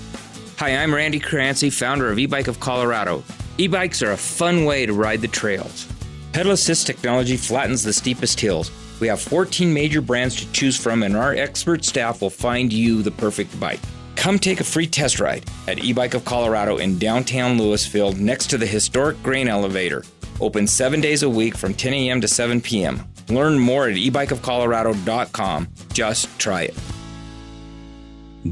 [0.56, 3.22] Hi, I'm Randy Crancy, founder of E-Bike of Colorado.
[3.58, 5.86] E-bikes are a fun way to ride the trails.
[6.32, 8.70] Pedal assist technology flattens the steepest hills.
[9.00, 13.02] We have 14 major brands to choose from, and our expert staff will find you
[13.02, 13.80] the perfect bike.
[14.24, 18.56] Come take a free test ride at eBike of Colorado in downtown Louisville next to
[18.56, 20.02] the historic grain elevator.
[20.40, 22.22] Open seven days a week from 10 a.m.
[22.22, 23.02] to 7 p.m.
[23.28, 25.68] Learn more at ebikeofcolorado.com.
[25.92, 26.74] Just try it.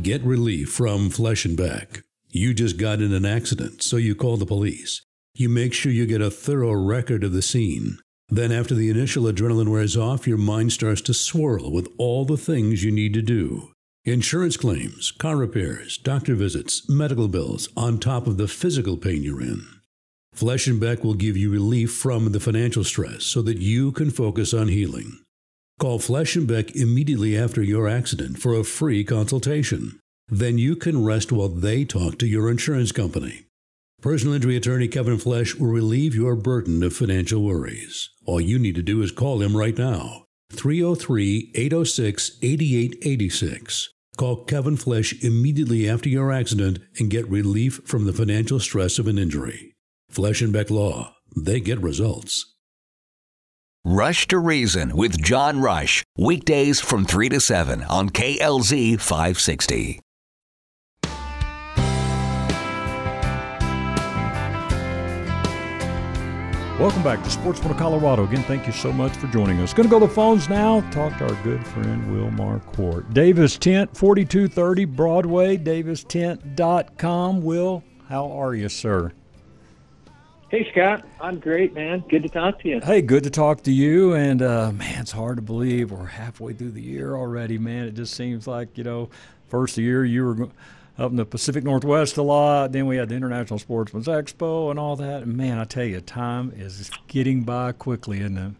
[0.03, 2.03] Get relief from Flesh and Beck.
[2.29, 5.01] You just got in an accident, so you call the police.
[5.33, 7.97] You make sure you get a thorough record of the scene.
[8.29, 12.37] Then, after the initial adrenaline wears off, your mind starts to swirl with all the
[12.37, 13.72] things you need to do.
[14.05, 19.41] Insurance claims, car repairs, doctor visits, medical bills, on top of the physical pain you're
[19.41, 19.65] in.
[20.35, 24.11] Flesh and Beck will give you relief from the financial stress so that you can
[24.11, 25.21] focus on healing.
[25.79, 30.01] Call Flesh and Beck immediately after your accident for a free consultation.
[30.27, 33.47] Then you can rest while they talk to your insurance company.
[34.01, 38.11] Personal injury attorney Kevin Flesh will relieve your burden of financial worries.
[38.27, 40.25] All you need to do is call him right now.
[40.53, 43.89] 303 806 8886.
[44.17, 49.07] Call Kevin Flesh immediately after your accident and get relief from the financial stress of
[49.07, 49.75] an injury.
[50.11, 52.55] Flesh and Beck Law, they get results.
[53.85, 60.01] Rush to Reason with John Rush, weekdays from 3 to 7 on KLZ 560.
[66.81, 68.25] Welcome back to Sportsman of Colorado.
[68.25, 69.75] Again, thank you so much for joining us.
[69.75, 70.81] Going to go to the phones now.
[70.91, 73.13] Talk to our good friend Will Marquardt.
[73.13, 77.43] Davis Tent, 4230 Broadway, davistent.com.
[77.43, 79.13] Will, how are you, sir?
[80.49, 81.05] Hey, Scott.
[81.21, 82.05] I'm great, man.
[82.09, 82.81] Good to talk to you.
[82.81, 84.15] Hey, good to talk to you.
[84.15, 87.85] And, uh, man, it's hard to believe we're halfway through the year already, man.
[87.85, 89.11] It just seems like, you know,
[89.49, 90.49] first year you were
[90.99, 92.73] up in the Pacific Northwest a lot.
[92.73, 95.23] Then we had the International Sportsman's Expo and all that.
[95.23, 98.53] And man, I tell you, time is getting by quickly, isn't it?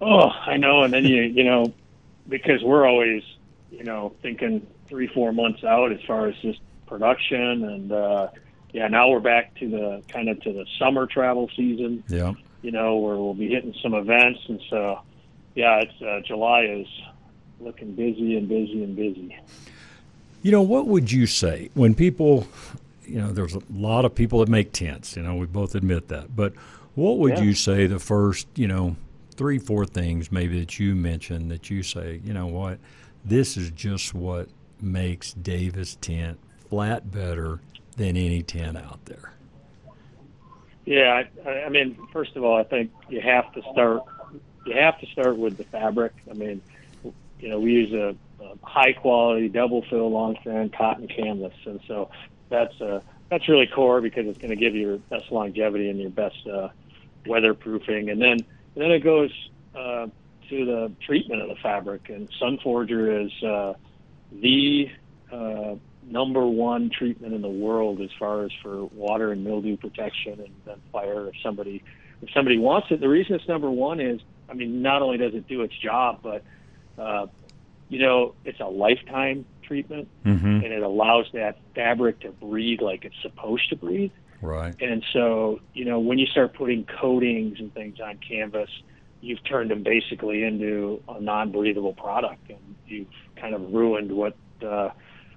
[0.00, 0.84] Oh, I know.
[0.84, 1.72] And then you, you know,
[2.28, 3.22] because we're always,
[3.70, 8.28] you know, thinking three, four months out as far as just production and uh,
[8.72, 8.88] yeah.
[8.88, 12.04] Now we're back to the kind of to the summer travel season.
[12.08, 12.34] Yeah.
[12.62, 15.00] You know, where we'll be hitting some events, and so
[15.54, 16.86] yeah, it's uh, July is
[17.60, 19.36] looking busy and busy and busy.
[20.42, 22.46] You know, what would you say when people,
[23.04, 26.08] you know, there's a lot of people that make tents, you know, we both admit
[26.08, 26.34] that.
[26.36, 26.54] But
[26.94, 27.44] what would Yeah.
[27.44, 28.96] you say the first, you know,
[29.34, 32.78] three, four things maybe that you mentioned that you say, you know what,
[33.24, 34.48] this is just what
[34.80, 36.38] makes Davis tent
[36.70, 37.60] flat better
[37.96, 39.32] than any tent out there?
[40.86, 44.02] Yeah, I, I mean, first of all, I think you have to start.
[44.64, 46.12] You have to start with the fabric.
[46.30, 46.60] I mean,
[47.40, 51.80] you know, we use a, a high quality double fill long strand cotton canvas, and
[51.86, 52.10] so
[52.48, 56.00] that's uh, that's really core because it's going to give you your best longevity and
[56.00, 56.68] your best uh,
[57.26, 58.10] weatherproofing.
[58.10, 58.38] And then
[58.78, 59.30] and then it goes
[59.74, 60.06] uh,
[60.48, 62.08] to the treatment of the fabric.
[62.08, 63.74] And Sunforger is uh,
[64.32, 64.90] the
[65.30, 65.74] uh,
[66.10, 70.54] number one treatment in the world as far as for water and mildew protection and
[70.64, 71.82] then fire if somebody
[72.22, 73.00] if somebody wants it.
[73.00, 76.20] The reason it's number one is I mean not only does it do its job,
[76.22, 76.42] but
[76.98, 77.26] uh,
[77.88, 80.46] you know it's a lifetime treatment Mm-hmm.
[80.46, 84.10] and it allows that fabric to breathe like it's supposed to breathe.
[84.40, 84.74] Right.
[84.80, 88.70] And so, you know, when you start putting coatings and things on canvas,
[89.20, 94.90] you've turned them basically into a non-breathable product, and you've kind of ruined what uh,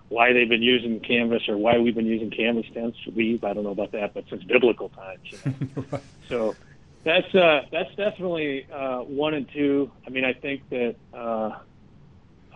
[0.09, 3.63] why they've been using canvas or why we've been using canvas since We've I don't
[3.63, 5.21] know about that, but since biblical times.
[5.31, 5.55] You
[5.91, 5.99] know?
[6.29, 6.55] So
[7.03, 9.91] that's uh, that's definitely uh, one and two.
[10.05, 11.57] I mean, I think that uh,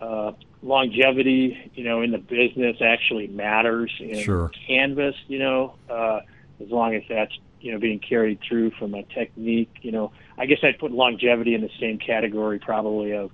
[0.00, 0.32] uh,
[0.62, 4.50] longevity, you know, in the business actually matters in Sure.
[4.66, 5.14] canvas.
[5.28, 6.20] You know, uh,
[6.62, 9.70] as long as that's you know being carried through from a technique.
[9.82, 13.30] You know, I guess I'd put longevity in the same category probably of.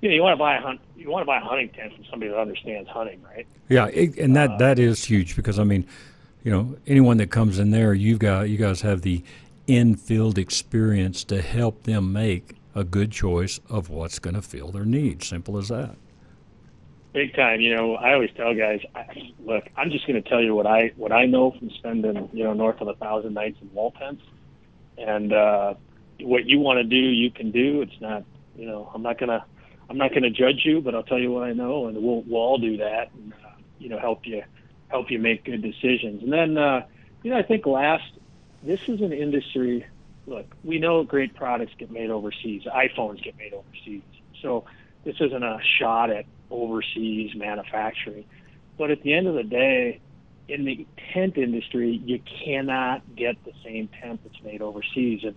[0.00, 0.80] You know, you want to buy a hunt.
[0.96, 3.46] You want to buy a hunting tent from somebody that understands hunting, right?
[3.68, 5.86] Yeah, it, and that that is huge because I mean,
[6.42, 9.22] you know, anyone that comes in there, you've got you guys have the
[9.68, 14.84] in-field experience to help them make a good choice of what's going to fill their
[14.84, 15.28] needs.
[15.28, 15.94] Simple as that.
[17.12, 17.60] Big time.
[17.60, 18.80] You know, I always tell guys,
[19.44, 22.44] look, I'm just going to tell you what I what I know from spending you
[22.44, 24.22] know north of a thousand nights in wall tents,
[24.96, 25.74] and uh,
[26.20, 27.82] what you want to do, you can do.
[27.82, 28.24] It's not,
[28.56, 29.44] you know, I'm not gonna
[29.90, 32.40] I'm not gonna judge you, but I'll tell you what I know, and we'll we'll
[32.40, 34.42] all do that, and uh, you know, help you
[34.88, 36.22] help you make good decisions.
[36.22, 36.84] And then, uh,
[37.22, 38.04] you know, I think last,
[38.62, 39.86] this is an industry.
[40.26, 42.62] Look, we know great products get made overseas.
[42.64, 44.02] iPhones get made overseas,
[44.40, 44.64] so
[45.04, 48.24] this isn't a shot at overseas manufacturing.
[48.78, 50.00] But at the end of the day,
[50.48, 55.20] in the tent industry, you cannot get the same tent that's made overseas.
[55.24, 55.34] And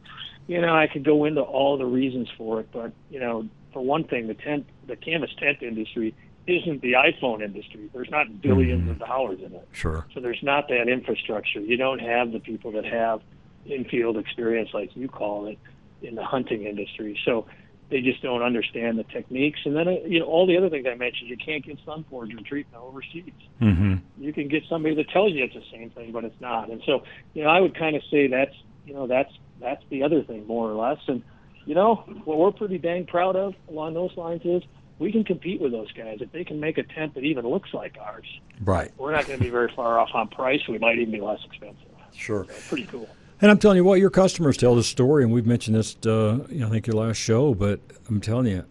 [0.48, 3.84] you know, I could go into all the reasons for it, but you know, for
[3.84, 6.14] one thing, the tent, the canvas tent industry
[6.48, 7.90] isn't the iPhone industry.
[7.94, 8.90] There's not 1000000000s mm-hmm.
[8.92, 9.68] of dollars in it.
[9.72, 10.06] Sure.
[10.14, 11.60] So there's not that infrastructure.
[11.60, 13.22] You don't have the people that have
[13.66, 15.58] in-field experience, like you call it,
[16.04, 17.20] in the hunting industry.
[17.26, 17.48] So
[17.90, 19.60] they just don't understand the techniques.
[19.66, 22.44] And then, uh, you know, all the other things I mentioned, you can't get Sunforger
[22.46, 23.32] treatment overseas.
[23.62, 23.96] Mm-hmm.
[24.18, 26.70] You can get somebody that tells you it's the same thing, but it's not.
[26.70, 30.04] And so, you know, I would kind of say that's, you know, that's that's the
[30.04, 31.00] other thing more or less.
[31.08, 31.24] And
[31.66, 31.96] you know,
[32.26, 34.64] what we're pretty dang proud of along those lines is
[35.00, 37.74] we can compete with those guys if they can make a tent that even looks
[37.74, 38.28] like ours.
[38.64, 38.92] Right.
[38.98, 40.62] We're not going to be very far off on price.
[40.68, 41.88] We might even be less expensive.
[42.14, 42.46] Sure.
[42.70, 43.10] Pretty cool.
[43.42, 46.40] And I'm telling you what, your customers tell this story, and we've mentioned this, uh,
[46.50, 47.54] I think your last show.
[47.54, 48.64] But I'm telling you,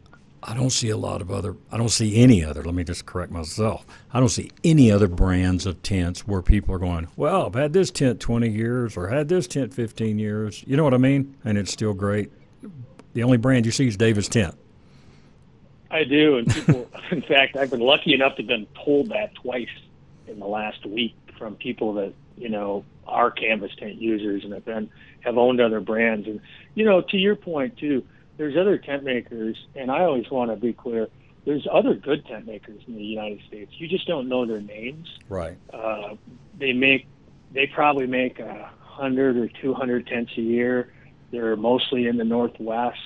[0.42, 1.56] I don't see a lot of other.
[1.70, 2.62] I don't see any other.
[2.62, 3.84] Let me just correct myself.
[4.12, 7.08] I don't see any other brands of tents where people are going.
[7.16, 10.64] Well, I've had this tent 20 years, or had this tent 15 years.
[10.66, 11.36] You know what I mean?
[11.44, 12.32] And it's still great.
[13.12, 14.54] The only brand you see is Davis Tent.
[15.90, 16.90] I do, and people.
[17.10, 19.68] in fact, I've been lucky enough to have been told that twice
[20.26, 24.64] in the last week from people that you know are canvas tent users and have
[24.64, 26.26] been have owned other brands.
[26.26, 26.40] And
[26.74, 28.04] you know, to your point too,
[28.36, 31.08] there's other tent makers, and I always want to be clear.
[31.44, 33.72] There's other good tent makers in the United States.
[33.76, 35.06] You just don't know their names.
[35.28, 35.58] Right.
[35.72, 36.14] Uh,
[36.58, 37.06] they make,
[37.52, 40.92] they probably make a hundred or two hundred tents a year.
[41.30, 42.98] They're mostly in the Northwest.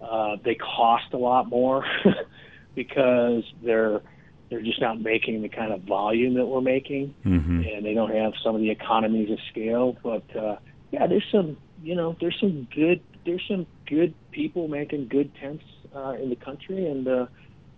[0.00, 1.84] Uh, they cost a lot more
[2.74, 4.02] because they're
[4.50, 7.62] they're just not making the kind of volume that we're making, Mm-hmm.
[7.62, 9.96] and they don't have some of the economies of scale.
[10.02, 10.56] But uh,
[10.90, 15.64] yeah, there's some you know there's some good there's some good people making good tents
[15.94, 17.26] uh, in the country, and uh,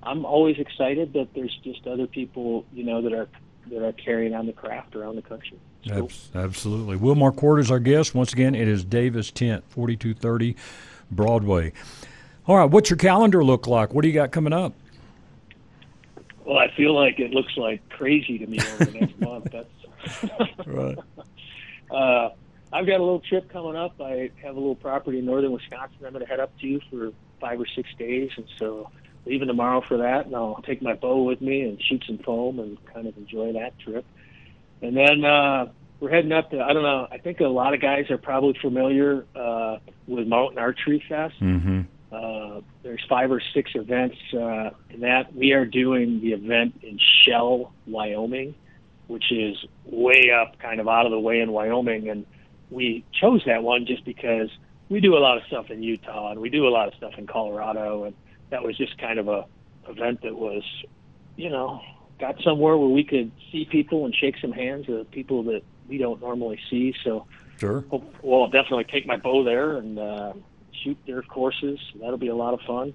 [0.03, 3.29] I'm always excited that there's just other people you know that are
[3.71, 5.59] that are carrying on the craft around the country.
[5.87, 6.05] Cool.
[6.07, 6.97] Abs- absolutely.
[6.97, 8.15] Will Marquardt is our guest.
[8.15, 10.57] Once again, it is Davis Tent, 4230
[11.11, 11.73] Broadway.
[12.47, 13.95] All right, what's your calendar look like?
[13.95, 14.75] What do you got coming up?
[16.45, 19.53] Well, I feel like it looks like crazy to me over the next month.
[19.53, 20.99] That's right.
[21.91, 22.31] Uh,
[22.73, 24.01] I've got a little trip coming up.
[24.01, 27.13] I have a little property in northern Wisconsin I'm going to head up to for
[27.41, 28.91] five or six days, and so
[29.27, 32.59] leaving tomorrow for that, and I'll take my bow with me and shoot some foam
[32.59, 34.05] and kind of enjoy that trip.
[34.81, 35.67] And then uh,
[36.01, 37.07] we're heading up to I don't know.
[37.11, 41.35] I think a lot of guys are probably familiar uh, with Mountain Archery Fest.
[41.41, 41.83] Mm-hmm.
[42.13, 45.35] Uh, there's five or six events uh, in that.
[45.35, 48.55] We are doing the event in Shell, Wyoming,
[49.07, 52.27] which is way up, kind of out of the way in Wyoming, and
[52.71, 54.51] we chose that one just because
[54.89, 57.15] we do a lot of stuff in Utah and we do a lot of stuff
[57.17, 58.15] in Colorado, and
[58.51, 59.47] that was just kind of a
[59.89, 60.63] event that was,
[61.37, 61.81] you know,
[62.21, 65.99] got somewhere where we could see people and shake some hands of people that we
[65.99, 66.95] don't normally see.
[67.03, 67.27] So,
[67.59, 70.33] sure, hope, well, I'll definitely take my bow there and uh,
[70.83, 71.79] shoot their courses.
[72.01, 72.95] That'll be a lot of fun.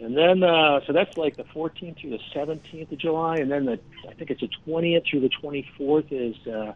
[0.00, 3.66] And then, uh, so that's like the 14th through the 17th of July, and then
[3.66, 3.78] the
[4.08, 6.72] I think it's the 20th through the 24th is uh,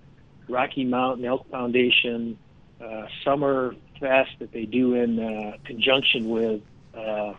[0.49, 2.39] Rocky Mountain Elk Foundation
[2.81, 6.61] uh, summer fest that they do in uh, conjunction with
[6.95, 7.33] uh,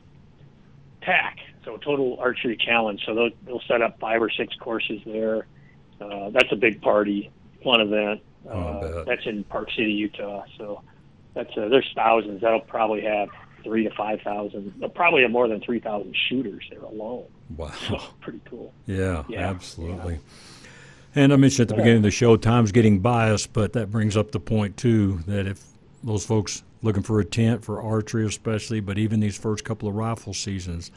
[1.04, 3.02] TAC, so Total Archery Challenge.
[3.06, 5.46] So they'll, they'll set up five or six courses there.
[6.02, 7.32] Uh, that's a big party,
[7.64, 8.22] fun event.
[8.50, 10.44] Oh, Uh, that's in Park City, Utah.
[10.58, 10.82] So
[11.38, 12.42] that's uh, there's thousands.
[12.42, 13.30] That'll probably have
[13.64, 14.74] three to five thousand.
[14.84, 17.26] uh, Probably have more than three thousand shooters there alone.
[17.56, 17.72] Wow.
[17.88, 18.74] So pretty cool.
[18.86, 20.20] Yeah, Yeah, absolutely.
[21.16, 24.16] And I mentioned at the beginning of the show, time's getting biased, but that brings
[24.18, 25.64] up the point too that if
[26.04, 29.96] those folks looking for a tent for archery, especially, but even these first couple of
[29.96, 30.92] rifle seasons,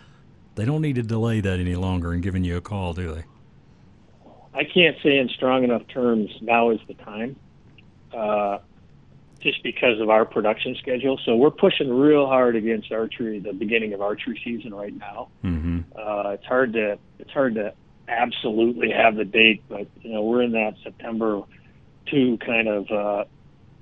[0.56, 3.24] they don't need to delay that any longer and giving you a call, do they?
[4.52, 7.36] I can't say in strong enough terms now is the time,
[8.12, 8.58] uh,
[9.40, 11.18] just because of our production schedule.
[11.24, 15.28] So we're pushing real hard against archery, the beginning of archery season right now.
[15.44, 15.80] Mm-hmm.
[15.96, 17.72] Uh, it's hard to it's hard to
[18.08, 21.42] absolutely have the date, but you know we're in that September
[22.06, 23.24] two kind of uh,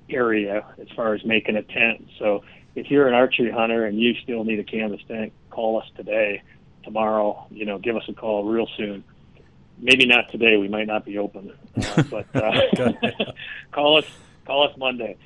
[0.09, 2.07] area as far as making a tent.
[2.19, 2.43] So
[2.75, 6.41] if you're an archery hunter and you still need a canvas tent, call us today,
[6.83, 7.47] tomorrow.
[7.49, 9.03] You know, give us a call real soon.
[9.77, 10.57] Maybe not today.
[10.57, 12.61] We might not be open, uh, but uh,
[13.71, 14.05] call us
[14.45, 15.17] call us Monday.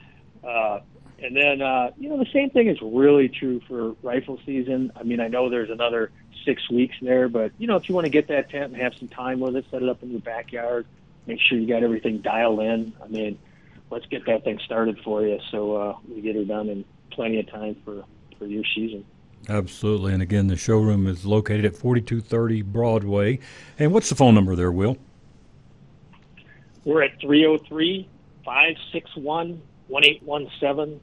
[0.45, 0.79] Uh,
[1.19, 4.91] and then, uh, you know, the same thing is really true for rifle season.
[4.95, 6.11] I mean, I know there's another
[6.45, 8.93] six weeks there, but, you know, if you want to get that tent and have
[8.99, 10.85] some time with it, set it up in your backyard,
[11.25, 12.93] make sure you got everything dialed in.
[13.01, 13.39] I mean,
[13.89, 17.39] let's get that thing started for you so uh, we get it done in plenty
[17.39, 18.03] of time for,
[18.37, 19.05] for your season.
[19.47, 20.13] Absolutely.
[20.13, 23.39] And again, the showroom is located at 4230 Broadway.
[23.77, 24.97] And what's the phone number there, Will?
[26.85, 28.09] We're at 303
[28.43, 30.99] 561 1817.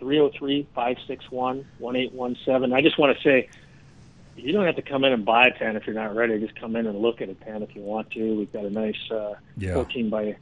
[0.00, 2.76] 303 561 1817.
[2.76, 3.48] I just want to say,
[4.36, 6.38] you don't have to come in and buy a tent if you're not ready.
[6.40, 8.34] Just come in and look at a tent if you want to.
[8.36, 9.74] We've got a nice uh, Yeah.
[9.74, 10.36] 14 by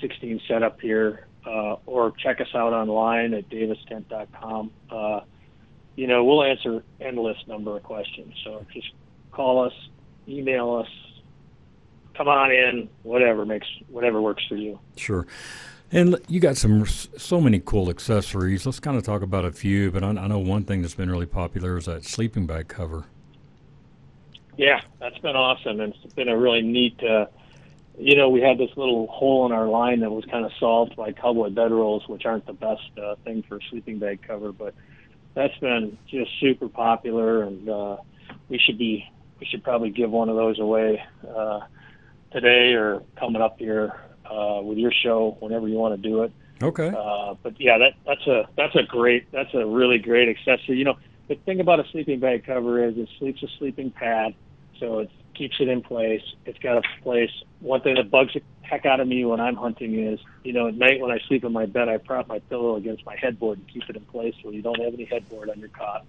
[0.00, 1.26] 16 setup here.
[1.46, 4.70] Uh, or check us out online at davistent.com.
[4.90, 5.20] Uh,
[5.96, 8.34] you know, we'll answer endless number of questions.
[8.44, 8.88] So just
[9.30, 9.72] call us,
[10.28, 10.88] email us,
[12.14, 14.78] come on in, whatever makes whatever works for you.
[14.96, 15.26] Sure.
[15.90, 18.66] And you got some so many cool accessories.
[18.66, 19.90] Let's kind of talk about a few.
[19.90, 23.04] But I, I know one thing that's been really popular is that sleeping bag cover.
[24.56, 27.00] Yeah, that's been awesome, and it's been a really neat.
[27.02, 27.26] Uh,
[27.96, 30.96] you know, we had this little hole in our line that was kind of solved
[30.96, 34.74] by cowboy bedrolls, which aren't the best uh, thing for a sleeping bag cover, but
[35.34, 37.96] that's been just super popular, and uh,
[38.48, 39.08] we should be
[39.40, 41.02] we should probably give one of those away
[41.34, 41.60] uh,
[42.32, 43.94] today or coming up here
[44.30, 46.32] uh, with your show whenever you want to do it.
[46.62, 46.88] Okay.
[46.96, 50.76] Uh, but yeah, that that's a that's a great that's a really great accessory.
[50.76, 50.96] You know,
[51.28, 54.34] the thing about a sleeping bag cover is it sleeps a sleeping pad,
[54.80, 56.22] so it keeps it in place.
[56.46, 57.30] It's got a place.
[57.60, 60.66] One thing that bugs the heck out of me when I'm hunting is, you know,
[60.68, 63.58] at night when I sleep in my bed, I prop my pillow against my headboard
[63.58, 66.04] and keep it in place so you don't have any headboard on your cot.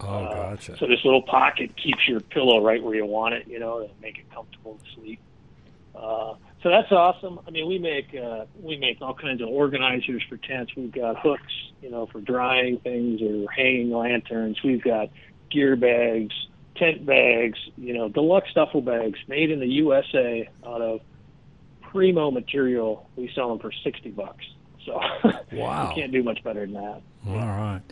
[0.00, 0.76] Oh, Uh, gotcha.
[0.76, 3.90] So this little pocket keeps your pillow right where you want it, you know, to
[4.02, 5.20] make it comfortable to sleep.
[5.94, 7.40] Uh, so that's awesome.
[7.46, 10.72] I mean, we make uh, we make all kinds of organizers for tents.
[10.76, 11.52] We've got hooks,
[11.82, 14.62] you know, for drying things or hanging lanterns.
[14.62, 15.08] We've got
[15.50, 16.34] gear bags,
[16.76, 21.00] tent bags, you know, deluxe duffel bags made in the USA out of
[21.80, 23.08] primo material.
[23.16, 24.44] We sell them for sixty bucks.
[24.84, 25.00] So
[25.52, 25.90] Wow.
[25.90, 27.02] you can't do much better than that.
[27.26, 27.82] All right.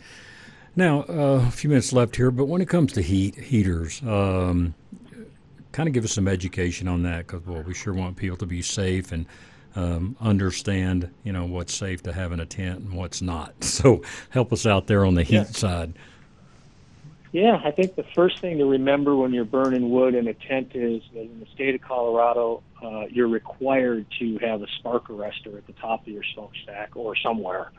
[0.75, 4.75] Now, uh, a few minutes left here, but when it comes to heat heaters, um,
[5.77, 8.47] kind of give us some education on that because, well, we sure want people to
[8.47, 9.27] be safe and
[9.75, 13.53] um, understand, you know, what's safe to have in a tent and what's not.
[13.61, 14.01] So
[14.31, 15.43] help us out there on the heat Yeah.
[15.43, 15.93] side.
[17.31, 20.71] Yeah, I think the first thing to remember when you're burning wood in a tent
[20.73, 25.57] is that in the state of Colorado, uh, you're required to have a spark arrestor
[25.57, 27.71] at the top of your smokestack or somewhere.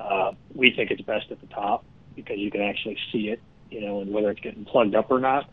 [0.00, 1.84] Uh, we think it's best at the top
[2.16, 3.38] because you can actually see it,
[3.70, 5.48] you know, and whether it's getting plugged up or not.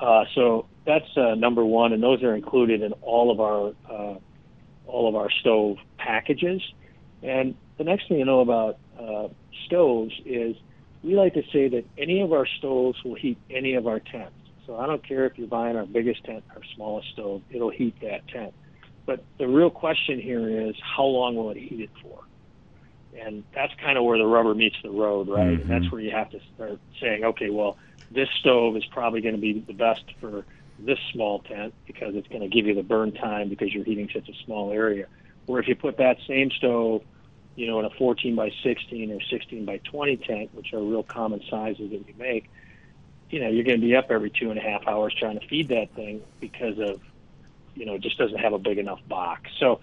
[0.00, 4.18] Uh, so that's uh, number one, and those are included in all of our uh,
[4.86, 6.62] all of our stove packages.
[7.22, 9.28] And the next thing you know about uh,
[9.66, 10.56] stoves is
[11.02, 14.34] we like to say that any of our stoves will heat any of our tents.
[14.66, 17.94] So I don't care if you're buying our biggest tent or smallest stove, it'll heat
[18.00, 18.54] that tent.
[19.06, 22.20] But the real question here is how long will it heat it for?
[23.18, 25.58] And that's kind of where the rubber meets the road, right?
[25.58, 25.70] Mm-hmm.
[25.70, 27.76] And that's where you have to start saying, okay, well,
[28.10, 30.44] this stove is probably going to be the best for
[30.78, 34.10] this small tent because it's going to give you the burn time because you're heating
[34.12, 35.06] such a small area.
[35.46, 37.02] Where if you put that same stove
[37.56, 41.02] you know, in a 14 by 16 or 16 by 20 tent, which are real
[41.02, 42.50] common sizes that we make,
[43.30, 45.46] you know, you're going to be up every two and a half hours trying to
[45.46, 47.00] feed that thing because of,
[47.74, 49.50] you know, it just doesn't have a big enough box.
[49.58, 49.80] So,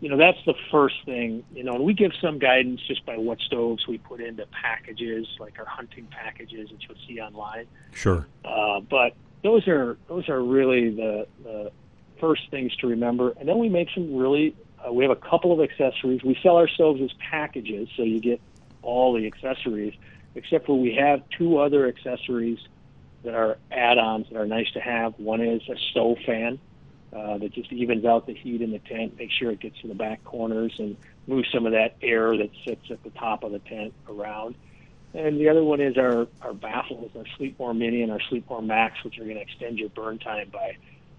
[0.00, 3.16] you know, that's the first thing, you know, and we give some guidance just by
[3.16, 7.66] what stoves we put into packages, like our hunting packages that you'll see online.
[7.92, 8.26] Sure.
[8.44, 9.14] Uh, but
[9.44, 11.70] those are, those are really the, the
[12.18, 13.32] first things to remember.
[13.38, 16.22] And then we make some really uh, we have a couple of accessories.
[16.22, 18.40] We sell ourselves as packages, so you get
[18.82, 19.94] all the accessories,
[20.34, 22.58] except for we have two other accessories
[23.24, 25.14] that are add-ons that are nice to have.
[25.18, 26.58] One is a stove fan
[27.12, 29.88] uh, that just evens out the heat in the tent, make sure it gets to
[29.88, 33.52] the back corners and moves some of that air that sits at the top of
[33.52, 34.54] the tent around.
[35.14, 39.02] And the other one is our, our baffles, our Sleepmore Mini and our Sleepmore Max,
[39.04, 40.76] which are going to extend your burn time by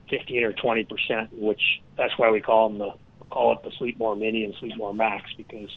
[0.10, 2.94] 15 or 20 percent, which that's why we call them the
[3.30, 5.70] call it the Sleepmore Mini and Sleepmore Max because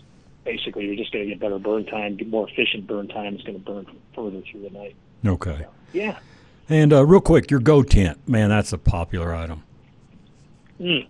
[0.45, 3.35] basically you're just going to get better burn time, get more efficient burn time.
[3.35, 4.97] It's going to burn further through the night.
[5.25, 5.59] Okay.
[5.61, 6.19] So, yeah.
[6.69, 9.62] And uh, real quick, your Go tent, man, that's a popular item.
[10.81, 11.07] Mm.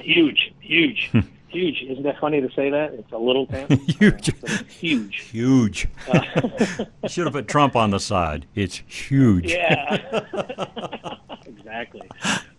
[0.00, 1.10] Huge, huge,
[1.48, 1.82] huge.
[1.88, 2.94] Isn't that funny to say that?
[2.94, 3.72] It's a little tent.
[3.90, 4.30] huge.
[4.42, 5.16] Uh, huge.
[5.30, 5.88] Huge.
[6.06, 8.46] Uh, Should have put Trump on the side.
[8.54, 9.52] It's huge.
[9.52, 11.16] Yeah.
[11.46, 12.08] exactly.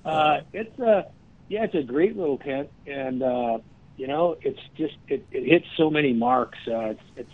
[0.05, 0.87] Uh, it's a.
[0.87, 1.03] Uh,
[1.49, 3.57] yeah, it's a great little tent, and uh,
[3.97, 6.59] you know, it's just it, it hits so many marks.
[6.67, 7.31] Uh, it's it's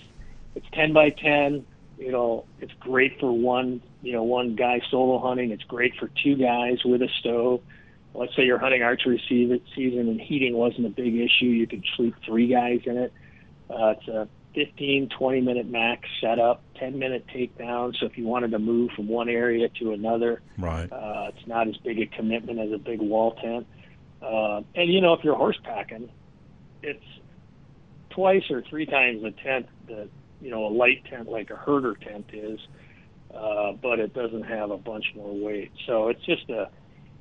[0.55, 1.65] it's ten by ten.
[1.97, 5.51] You know, it's great for one you know one guy solo hunting.
[5.51, 7.61] It's great for two guys with a stove.
[8.15, 11.45] Let's say you're hunting archery season and heating wasn't a big issue.
[11.45, 13.13] You could sleep three guys in it.
[13.69, 17.93] Uh, it's a 15, 20 minute max setup, 10 minute takedown.
[17.99, 21.67] So if you wanted to move from one area to another, right, uh, it's not
[21.67, 23.67] as big a commitment as a big wall tent.
[24.21, 26.09] Uh, and you know, if you're horse packing,
[26.81, 27.03] it's
[28.11, 30.07] twice or three times the tent that
[30.41, 32.59] you know a light tent like a herder tent is,
[33.35, 35.71] uh, but it doesn't have a bunch more weight.
[35.85, 36.69] So it's just a,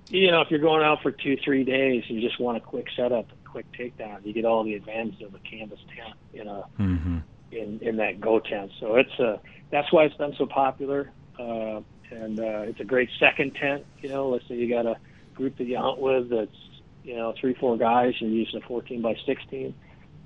[0.08, 2.86] you know, if you're going out for two three days, you just want a quick
[2.96, 4.24] setup, a quick takedown.
[4.24, 7.18] You get all the advantages of a canvas tent in a mm-hmm.
[7.52, 8.70] in in that go tent.
[8.80, 9.40] So it's a
[9.70, 11.10] that's why it's been so popular.
[11.38, 11.80] Uh,
[12.10, 13.84] and uh, it's a great second tent.
[14.00, 14.96] You know, let's say you got a
[15.34, 16.56] group that you hunt with that's
[17.04, 19.74] you know, three, four guys, and you're using a 14 by 16,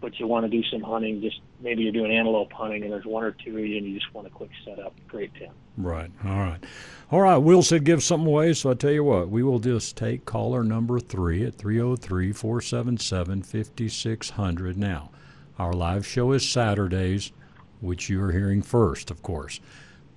[0.00, 3.04] but you want to do some hunting, just maybe you're doing antelope hunting and there's
[3.04, 4.94] one or two and you just want a quick setup.
[5.08, 5.50] Great tip.
[5.76, 6.10] Right.
[6.24, 6.64] All right.
[7.10, 7.36] All right.
[7.36, 10.62] Will said give something away, so I tell you what, we will just take caller
[10.62, 15.10] number three at 303 477 5600 now.
[15.58, 17.32] Our live show is Saturdays,
[17.80, 19.60] which you are hearing first, of course.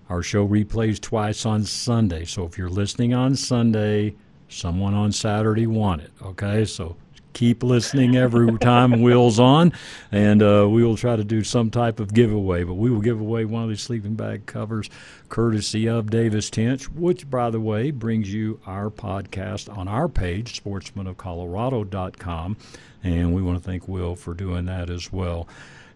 [0.09, 4.15] Our show replays twice on Sunday, so if you're listening on Sunday,
[4.49, 6.11] someone on Saturday won it.
[6.21, 6.97] Okay, so
[7.33, 9.73] keep listening every time Will's on,
[10.11, 12.63] and uh, we will try to do some type of giveaway.
[12.63, 14.89] But we will give away one of these sleeping bag covers,
[15.29, 20.61] courtesy of Davis Tents, which, by the way, brings you our podcast on our page,
[20.61, 22.57] sportsmanofcolorado.com.
[23.03, 25.47] And we want to thank Will for doing that as well.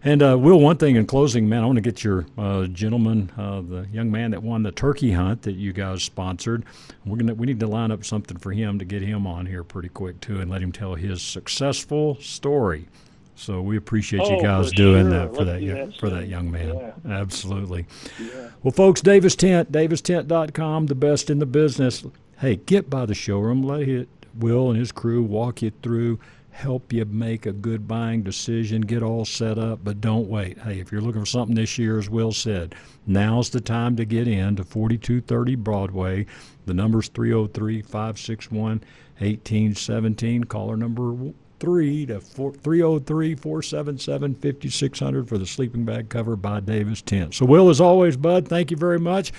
[0.06, 3.32] And uh, Will, one thing in closing, man, I want to get your uh, gentleman,
[3.36, 6.64] uh, the young man that won the turkey hunt that you guys sponsored.
[7.04, 9.64] We're gonna we need to line up something for him to get him on here
[9.64, 12.86] pretty quick too, and let him tell his successful story.
[13.34, 15.10] So we appreciate oh, you guys doing sure.
[15.10, 16.76] that for Let's that, that for that young man.
[16.76, 16.92] Yeah.
[17.12, 17.86] Absolutely.
[18.20, 18.50] Yeah.
[18.62, 22.04] Well, folks, Davis Tent, davistent.com, the best in the business.
[22.38, 23.64] Hey, get by the showroom.
[23.64, 26.20] Let it, Will and his crew walk you through
[26.56, 30.58] help you make a good buying decision, get all set up, but don't wait.
[30.58, 32.74] Hey, if you're looking for something this year, as Will said,
[33.06, 36.24] now's the time to get in to 4230 Broadway.
[36.64, 38.82] The number's 303 561
[39.18, 40.44] 1817.
[40.44, 41.30] Caller number
[41.60, 47.34] three to 303 477 5600 for the sleeping bag cover by Davis Tent.
[47.34, 49.30] So, Will, as always, Bud, thank you very much.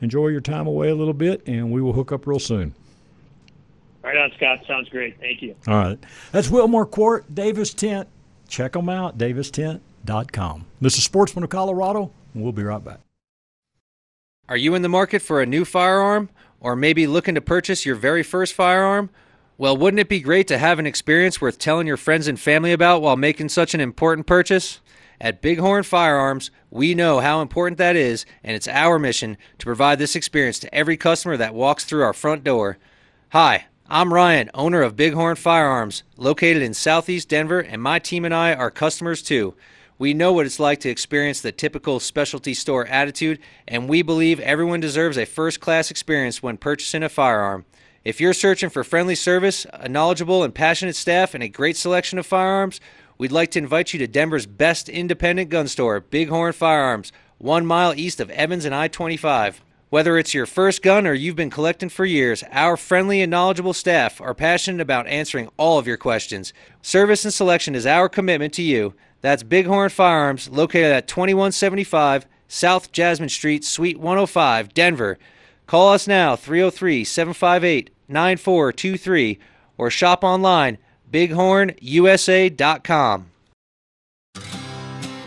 [0.00, 2.74] enjoy your time away a little bit, and we will hook up real soon.
[4.24, 4.66] Right on, Scott.
[4.66, 5.18] Sounds great.
[5.20, 5.54] Thank you.
[5.66, 5.98] All right.
[6.32, 8.08] That's Wilmore Court, Davis Tent.
[8.48, 10.66] Check them out, davistent.com.
[10.80, 13.00] This is Sportsman of Colorado, and we'll be right back.
[14.48, 16.28] Are you in the market for a new firearm
[16.60, 19.10] or maybe looking to purchase your very first firearm?
[19.56, 22.72] Well, wouldn't it be great to have an experience worth telling your friends and family
[22.72, 24.80] about while making such an important purchase?
[25.20, 29.98] At Bighorn Firearms, we know how important that is, and it's our mission to provide
[29.98, 32.78] this experience to every customer that walks through our front door.
[33.30, 38.32] Hi, I'm Ryan, owner of Bighorn Firearms, located in southeast Denver, and my team and
[38.32, 39.54] I are customers too.
[39.98, 44.40] We know what it's like to experience the typical specialty store attitude, and we believe
[44.40, 47.66] everyone deserves a first class experience when purchasing a firearm.
[48.04, 52.18] If you're searching for friendly service, a knowledgeable and passionate staff, and a great selection
[52.18, 52.80] of firearms,
[53.18, 57.92] we'd like to invite you to Denver's best independent gun store, Bighorn Firearms, one mile
[57.94, 59.62] east of Evans and I 25.
[59.94, 63.72] Whether it's your first gun or you've been collecting for years, our friendly and knowledgeable
[63.72, 66.52] staff are passionate about answering all of your questions.
[66.82, 68.94] Service and selection is our commitment to you.
[69.20, 75.16] That's Bighorn Firearms, located at 2175 South Jasmine Street, Suite 105, Denver.
[75.68, 79.38] Call us now, 303 758 9423,
[79.78, 80.78] or shop online,
[81.12, 83.30] bighornusa.com.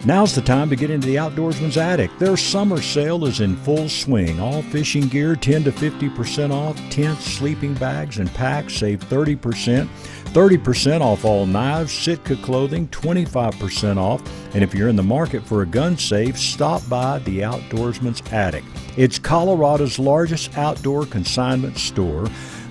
[0.05, 2.11] Now's the time to get into the Outdoorsman's Attic.
[2.19, 4.39] Their summer sale is in full swing.
[4.39, 6.77] All fishing gear 10 to 50% off.
[6.89, 9.87] Tents, sleeping bags, and packs save 30%.
[10.27, 14.21] 30% off all knives, Sitka clothing, 25% off.
[14.53, 18.63] And if you're in the market for a gun safe, stop by the Outdoorsman's Attic.
[18.97, 22.27] It's Colorado's largest outdoor consignment store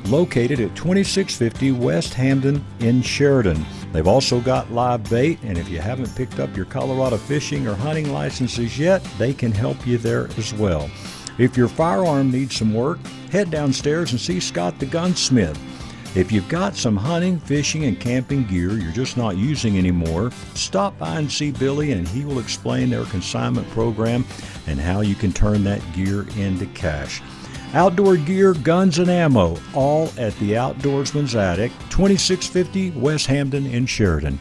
[0.06, 3.66] located at 2650 West Hampden in Sheridan.
[3.96, 7.74] They've also got live bait, and if you haven't picked up your Colorado fishing or
[7.74, 10.90] hunting licenses yet, they can help you there as well.
[11.38, 12.98] If your firearm needs some work,
[13.32, 15.58] head downstairs and see Scott the gunsmith.
[16.14, 20.98] If you've got some hunting, fishing, and camping gear you're just not using anymore, stop
[20.98, 24.26] by and see Billy and he will explain their consignment program
[24.66, 27.22] and how you can turn that gear into cash.
[27.74, 34.40] Outdoor gear, guns, and ammo, all at the Outdoorsman's Attic, 2650 West Hampden in Sheridan.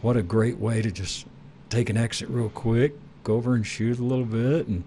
[0.00, 1.26] What a great way to just
[1.68, 2.94] take an exit real quick,
[3.24, 4.84] go over and shoot a little bit, and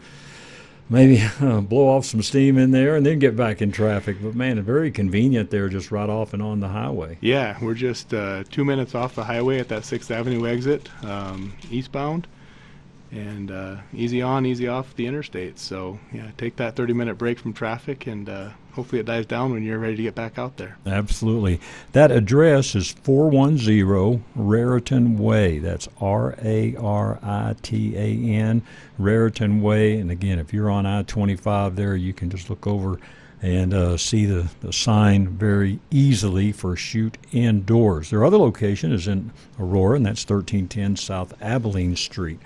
[0.89, 4.17] maybe uh, blow off some steam in there and then get back in traffic.
[4.21, 7.17] But man, it's very convenient there, just right off and on the highway.
[7.21, 11.53] Yeah, we're just uh, two minutes off the highway at that Sixth Avenue exit, um,
[11.69, 12.27] eastbound,
[13.11, 15.59] and uh, easy on, easy off the interstate.
[15.59, 18.49] So yeah, take that 30-minute break from traffic, and uh,
[18.79, 20.77] hopefully it dies down when you're ready to get back out there.
[20.85, 21.59] Absolutely.
[21.91, 25.59] That address is 410 Raritan Way.
[25.59, 28.61] That's R A R I T A N,
[28.97, 29.99] Raritan Way.
[29.99, 32.97] And again, if you're on I 25 there, you can just look over
[33.41, 38.11] and uh, see the, the sign very easily for Shoot Indoors.
[38.11, 42.39] Their other location is in Aurora, and that's 1310 South Abilene Street.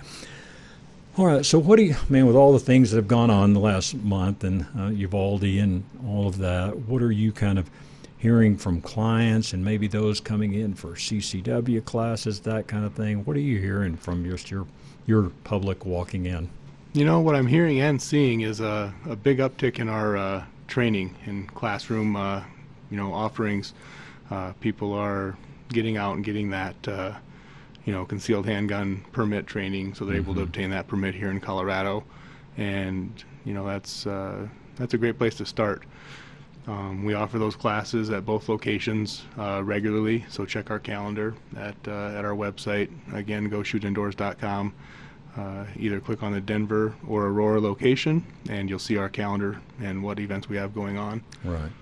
[1.16, 3.52] All right, so what do you, man, with all the things that have gone on
[3.52, 7.70] the last month and uh, Uvalde and all of that, what are you kind of
[8.18, 13.24] hearing from clients and maybe those coming in for CCW classes, that kind of thing?
[13.24, 14.66] What are you hearing from just your,
[15.06, 16.50] your public walking in?
[16.94, 20.44] You know, what I'm hearing and seeing is a, a big uptick in our uh,
[20.66, 22.42] training and classroom, uh,
[22.90, 23.72] you know, offerings.
[24.32, 25.36] Uh, people are
[25.68, 27.12] getting out and getting that uh,
[27.84, 30.24] you know, concealed handgun permit training, so they're mm-hmm.
[30.24, 30.48] able to mm-hmm.
[30.48, 32.04] obtain that permit here in Colorado,
[32.56, 35.84] and you know that's uh, that's a great place to start.
[36.66, 41.76] Um, we offer those classes at both locations uh, regularly, so check our calendar at
[41.86, 42.90] uh, at our website.
[43.12, 44.72] Again, go shootindoors.com.
[45.36, 50.02] Uh, either click on the Denver or Aurora location, and you'll see our calendar and
[50.02, 51.24] what events we have going on.
[51.42, 51.72] Right.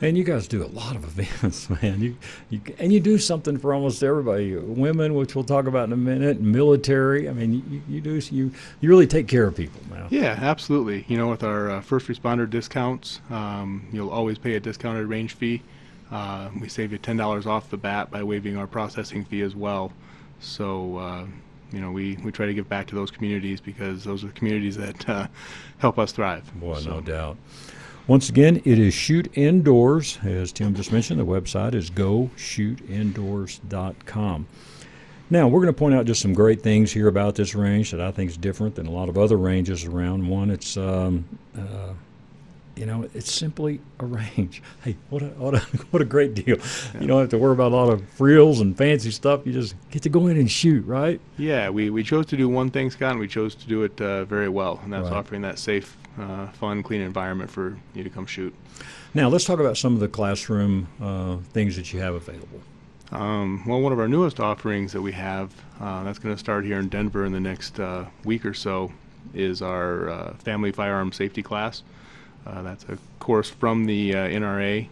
[0.00, 2.00] And you guys do a lot of events, man.
[2.00, 2.16] You,
[2.50, 4.54] you and you do something for almost everybody.
[4.56, 7.28] Women, which we'll talk about in a minute, military.
[7.28, 10.06] I mean, you, you do you you really take care of people, man.
[10.10, 11.04] Yeah, absolutely.
[11.08, 15.34] You know, with our uh, first responder discounts, um, you'll always pay a discounted range
[15.34, 15.62] fee.
[16.10, 19.54] Uh, we save you ten dollars off the bat by waiving our processing fee as
[19.54, 19.92] well.
[20.40, 20.98] So.
[20.98, 21.26] Uh,
[21.72, 24.32] you know, we, we try to give back to those communities because those are the
[24.34, 25.26] communities that uh,
[25.78, 26.48] help us thrive.
[26.60, 26.90] Boy, so.
[26.90, 27.36] no doubt.
[28.08, 30.20] Once again, it is Shoot Indoors.
[30.22, 34.46] As Tim just mentioned, the website is goshootindoors.com.
[35.28, 38.00] Now, we're going to point out just some great things here about this range that
[38.00, 40.28] I think is different than a lot of other ranges around.
[40.28, 41.24] One, it's, um,
[41.58, 41.94] uh,
[42.76, 44.62] you know, it's simply a range.
[44.84, 45.58] Hey, what a, what a,
[45.90, 46.58] what a great deal.
[46.58, 47.00] Yeah.
[47.00, 49.44] You don't have to worry about a lot of frills and fancy stuff.
[49.44, 51.20] You just get to go in and shoot, right?
[51.38, 54.00] Yeah, we, we chose to do one thing, Scott, and we chose to do it
[54.00, 55.16] uh, very well, and that's right.
[55.16, 58.54] offering that safe uh, fun, clean environment for you to come shoot.
[59.14, 62.60] Now, let's talk about some of the classroom uh, things that you have available.
[63.12, 66.64] Um, well, one of our newest offerings that we have uh, that's going to start
[66.64, 68.92] here in Denver in the next uh, week or so
[69.32, 71.82] is our uh, family firearm safety class.
[72.46, 74.88] Uh, that's a course from the NRA.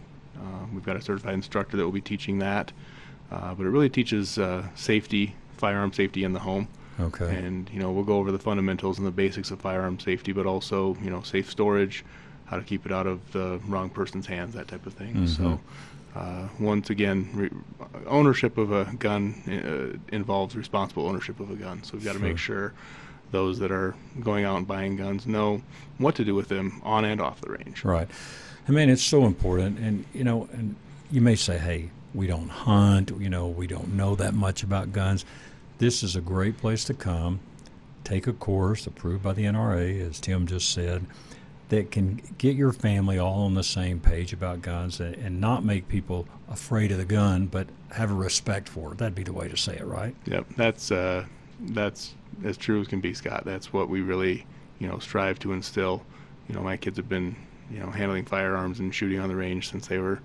[0.73, 2.71] we've got a certified instructor that will be teaching that,
[3.29, 4.39] but it really teaches
[4.75, 6.67] safety, firearm safety in the home.
[6.99, 7.35] Okay.
[7.35, 10.45] And you know we'll go over the fundamentals and the basics of firearm safety, but
[10.45, 12.05] also you know safe storage,
[12.45, 15.13] how to keep it out of the wrong person's hands, that type of thing.
[15.13, 15.43] Mm-hmm.
[15.43, 15.59] So.
[16.15, 17.49] Uh, once again, re-
[18.07, 21.83] ownership of a gun uh, involves responsible ownership of a gun.
[21.83, 22.27] So we've got to sure.
[22.29, 22.73] make sure
[23.31, 25.61] those that are going out and buying guns know
[25.97, 27.83] what to do with them on and off the range.
[27.83, 28.07] Right.
[28.65, 29.77] I mean, it's so important.
[29.79, 30.77] And, you know, and
[31.11, 34.93] you may say, hey, we don't hunt, you know, we don't know that much about
[34.93, 35.25] guns
[35.77, 37.39] this is a great place to come,
[38.03, 41.05] take a course approved by the NRA, as Tim just said,
[41.69, 45.65] that can get your family all on the same page about guns and, and not
[45.65, 48.99] make people afraid of the gun, but have a respect for it.
[48.99, 50.15] That'd be the way to say it, right?
[50.25, 51.25] Yep, that's uh,
[51.59, 52.13] that's
[52.43, 53.43] as true as can be, Scott.
[53.45, 54.45] That's what we really,
[54.79, 56.05] you know, strive to instill.
[56.47, 57.35] You know, my kids have been,
[57.71, 60.19] you know, handling firearms and shooting on the range since they were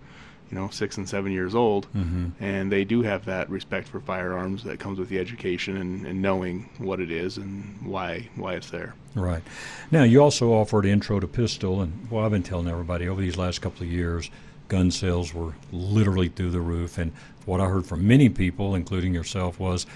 [0.50, 2.28] you know six and seven years old, mm-hmm.
[2.42, 6.20] and they do have that respect for firearms that comes with the education and, and,
[6.20, 8.94] knowing what it is and why why it's there.
[9.14, 9.42] Right.
[9.90, 13.36] Now you also offered intro to pistol, and well, I've been telling everybody over these
[13.36, 14.30] last couple of years,
[14.68, 17.12] gun sales were literally through the roof, and
[17.46, 19.86] what I heard from many people, including yourself, was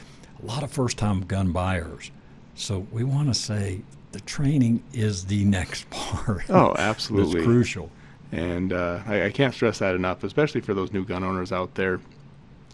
[0.43, 2.11] a lot of first-time gun buyers.
[2.55, 3.83] So we want to say
[4.13, 6.49] the training is the next part.
[6.49, 7.41] Oh, absolutely.
[7.41, 7.91] It's crucial.
[8.33, 11.75] And uh, I, I, can't stress that enough, especially for those new gun owners out
[11.75, 12.01] there.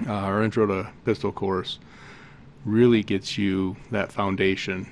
[0.07, 1.79] Uh, our intro to pistol course
[2.65, 4.87] really gets you that foundation.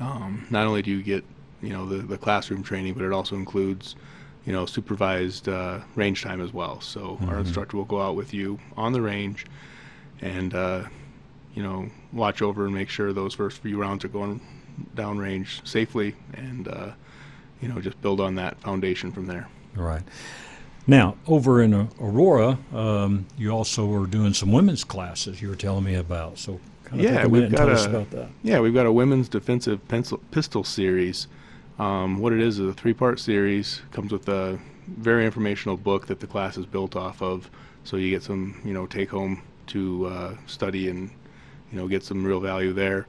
[0.00, 1.24] Um, not only do you get,
[1.62, 3.96] you know, the, the classroom training, but it also includes,
[4.44, 6.80] you know, supervised uh, range time as well.
[6.80, 7.28] So mm-hmm.
[7.28, 9.46] our instructor will go out with you on the range
[10.20, 10.84] and, uh,
[11.54, 14.40] you know, watch over and make sure those first few rounds are going
[14.94, 16.90] down range safely and, uh,
[17.62, 19.48] you know, just build on that foundation from there.
[19.74, 20.02] Right.
[20.86, 25.84] Now, over in Aurora, um, you also are doing some women's classes you were telling
[25.84, 26.38] me about.
[26.38, 30.64] So, kind of yeah, we've got a, Yeah, we've got a women's defensive pencil, pistol
[30.64, 31.28] series.
[31.78, 33.80] Um, what it is is a three-part series.
[33.92, 34.58] Comes with a
[34.88, 37.48] very informational book that the class is built off of.
[37.84, 41.10] So you get some, you know, take home to uh, study and,
[41.70, 43.06] you know, get some real value there.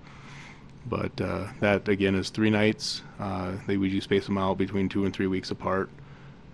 [0.86, 3.01] But uh, that again is three nights.
[3.19, 5.89] Uh, they usually space them out between two and three weeks apart.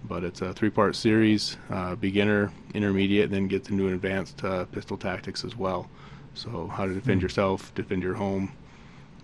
[0.08, 5.44] But it's a three-part series: uh, beginner, intermediate, then gets into advanced uh, pistol tactics
[5.44, 5.90] as well.
[6.36, 7.26] So how to defend Hmm.
[7.26, 8.52] yourself, defend your home.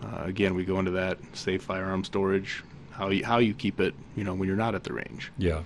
[0.04, 3.94] Uh, again, we go into that safe firearm storage, how you, how you keep it,
[4.18, 5.32] you know, when you're not at the range.
[5.38, 5.62] Yeah.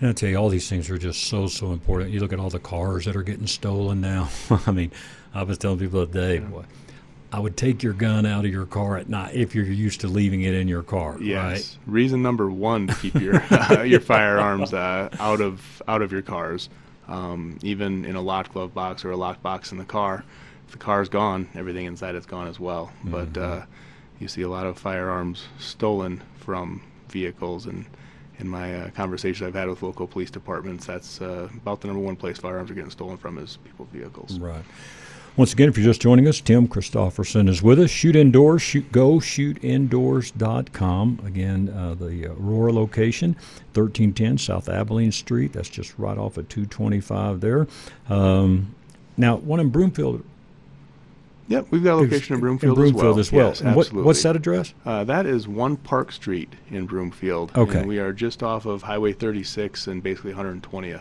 [0.00, 2.10] And I tell you, all these things are just so, so important.
[2.10, 4.30] You look at all the cars that are getting stolen now.
[4.66, 4.90] I mean,
[5.32, 6.64] I was telling people the other day, boy,
[7.32, 10.08] I would take your gun out of your car at night if you're used to
[10.08, 11.42] leaving it in your car, Yes.
[11.42, 11.78] right?
[11.92, 13.42] Reason number one to keep your
[13.84, 16.68] your firearms uh, out of out of your cars,
[17.08, 20.24] um, even in a locked glove box or a locked box in the car.
[20.66, 22.92] If the car's gone, everything inside is gone as well.
[23.04, 23.62] But uh,
[24.20, 27.86] you see a lot of firearms stolen from vehicles, and
[28.38, 32.02] in my uh, conversations I've had with local police departments, that's uh, about the number
[32.02, 34.38] one place firearms are getting stolen from is people's vehicles.
[34.38, 34.64] Right.
[35.34, 37.88] Once again, if you're just joining us, Tim Christofferson is with us.
[37.88, 41.20] Shoot Indoors, shoot, go shootindoors.com.
[41.24, 43.30] Again, uh, the Aurora location,
[43.72, 45.54] 1310 South Abilene Street.
[45.54, 47.66] That's just right off of 225 there.
[48.10, 48.74] Um,
[49.16, 50.22] now, one in Broomfield.
[51.48, 53.50] Yep, we've got a location in Broomfield, Broomfield as well.
[53.50, 53.70] as well.
[53.70, 54.06] Yes, what- absolutely.
[54.06, 54.74] what's that address?
[54.84, 57.52] Uh, that is One Park Street in Broomfield.
[57.56, 57.78] Okay.
[57.80, 61.00] And we are just off of Highway 36 and basically 120th,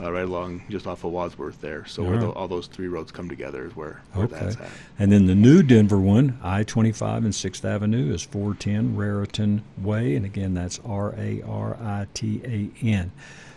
[0.00, 1.84] uh, right along just off of Wadsworth there.
[1.86, 2.36] So where All tho- right.
[2.36, 4.36] all those three roads come together is where, where Okay.
[4.38, 4.68] that's at.
[4.98, 10.14] And then the new Denver one, I 25 and 6th Avenue, is 410 Raritan Way.
[10.16, 13.10] And again, that's R A R I T A N.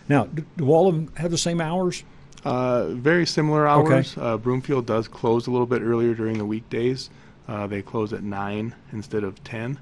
[0.08, 2.04] Now, do, do all of them have the same hours?
[2.46, 3.94] Uh, very similar Okay.
[3.96, 4.16] hours.
[4.18, 7.10] Uh, Broomfield does close a little bit earlier during the weekdays.
[7.50, 9.78] Uh, they close at 9 instead of 10.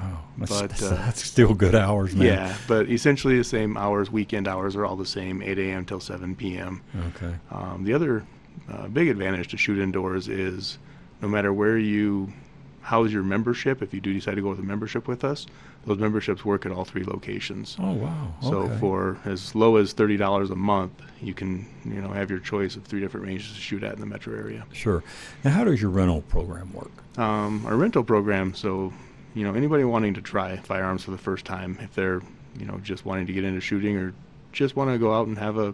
[0.00, 0.18] Wow.
[0.38, 2.26] That's, But, that's, uh, that's still good hours, man.
[2.26, 4.10] Yeah, but essentially the same hours.
[4.10, 5.84] Weekend hours are all the same, 8 a.m.
[5.84, 6.82] till 7 p.m.
[7.16, 7.34] Okay.
[7.50, 8.24] Um, the other
[8.70, 10.78] uh, big advantage to shoot indoors is
[11.20, 12.32] no matter where you
[12.80, 15.46] house your membership, if you do decide to go with a membership with us,
[15.86, 17.76] those memberships work at all three locations.
[17.78, 18.34] Oh, wow.
[18.40, 18.76] So Okay.
[18.78, 22.74] for as low as thirty dollars a month, you can you know have your choice
[22.76, 24.64] of three different ranges to shoot at in the metro area.
[24.72, 25.04] Sure.
[25.44, 26.90] Now, how does your rental program work?
[27.18, 28.92] Um, our rental program, so
[29.34, 32.22] you know anybody wanting to try firearms for the first time, if they're
[32.58, 34.14] you know just wanting to get into shooting or
[34.52, 35.72] just want to go out and have a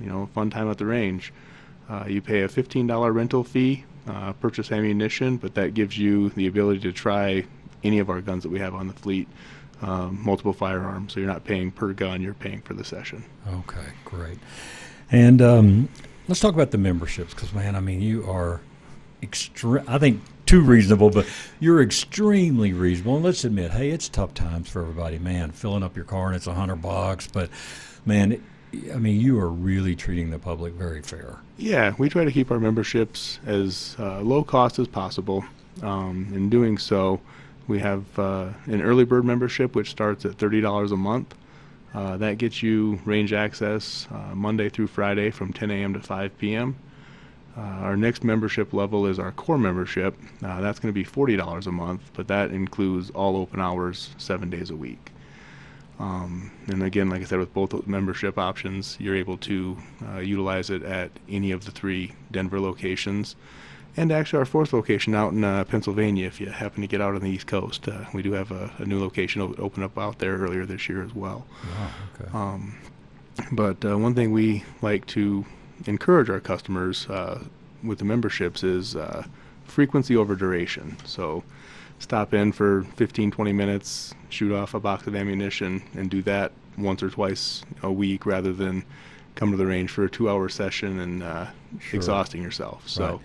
[0.00, 1.32] you know fun time at the range,
[1.88, 6.30] uh, you pay a fifteen dollar rental fee, uh, purchase ammunition, but that gives you
[6.30, 7.44] the ability to try
[7.84, 9.28] any of our guns that we have on the fleet,
[9.82, 11.14] um, multiple firearms.
[11.14, 13.24] So you're not paying per gun; you're paying for the session.
[13.46, 14.38] Okay, great.
[15.10, 15.88] And um,
[16.28, 18.60] let's talk about the memberships because, man, I mean, you are
[19.22, 19.84] extreme.
[19.88, 21.26] I think too reasonable, but
[21.60, 23.16] you're extremely reasonable.
[23.16, 25.50] And let's admit, hey, it's tough times for everybody, man.
[25.50, 27.50] Filling up your car and it's a hundred bucks, but
[28.06, 28.42] man,
[28.92, 31.38] I mean, you are really treating the public very fair.
[31.58, 35.44] Yeah, we try to keep our memberships as uh, low cost as possible.
[35.82, 37.20] Um, in doing so,
[37.66, 41.34] we have uh, an early bird membership which starts at thirty dollars a month.
[41.94, 45.94] Uh, that gets you range access uh, Monday through Friday from 10 a.m.
[45.94, 46.76] to 5 p.m.
[47.58, 50.16] Uh, our next membership level is our core membership.
[50.44, 54.48] Uh, that's going to be $40 a month, but that includes all open hours seven
[54.48, 55.10] days a week.
[55.98, 60.70] Um, and again, like I said, with both membership options, you're able to uh, utilize
[60.70, 63.34] it at any of the three Denver locations.
[63.96, 67.16] And actually, our fourth location out in uh, Pennsylvania, if you happen to get out
[67.16, 70.20] on the East Coast, uh, we do have a, a new location open up out
[70.20, 71.44] there earlier this year as well.
[71.64, 71.90] Wow.
[72.14, 72.30] Okay.
[72.32, 72.78] Um,
[73.50, 75.44] but uh, one thing we like to
[75.86, 77.42] encourage our customers uh,
[77.82, 79.24] with the memberships is uh,
[79.64, 80.96] frequency over duration.
[81.04, 81.44] So
[81.98, 86.52] stop in for 15, 20 minutes, shoot off a box of ammunition, and do that
[86.76, 88.84] once or twice a week rather than
[89.34, 91.46] come to the range for a two hour session and uh,
[91.80, 91.98] Sure.
[91.98, 92.88] exhausting yourself.
[92.88, 93.04] So.
[93.06, 93.20] Right.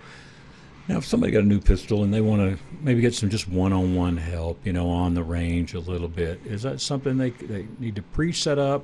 [0.90, 3.48] Now, if somebody got a new pistol and they want to maybe get some just
[3.48, 7.68] one-on-one help, you know, on the range a little bit, is that something they they
[7.80, 8.84] need to pre-set up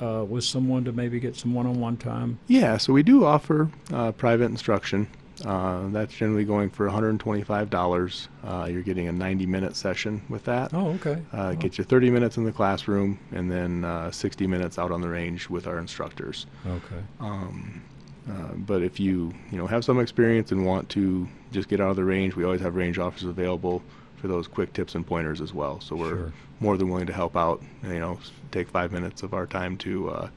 [0.00, 2.38] uh, with someone to maybe get some one-on-one time?
[2.46, 5.08] Yeah, so we do offer uh, private instruction.
[5.44, 8.28] Uh, that's generally going for $125.
[8.44, 10.74] Uh, you're getting a 90 minute session with that.
[10.74, 11.22] Oh, okay.
[11.32, 15.00] Uh, Get you 30 minutes in the classroom and then uh, 60 minutes out on
[15.00, 16.46] the range with our instructors.
[16.66, 17.02] Okay.
[17.20, 17.82] Um,
[18.28, 21.90] uh, but if you you know have some experience and want to just get out
[21.90, 23.82] of the range, we always have range officers available
[24.18, 25.80] for those quick tips and pointers as well.
[25.80, 26.32] So we're Sure.
[26.60, 27.62] more than willing to help out.
[27.82, 28.18] You know,
[28.50, 30.28] take five minutes of our time to uh,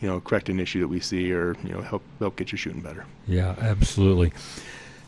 [0.00, 2.58] you know correct an issue that we see or you know help help get you
[2.58, 3.04] shooting better.
[3.26, 4.32] Yeah, absolutely.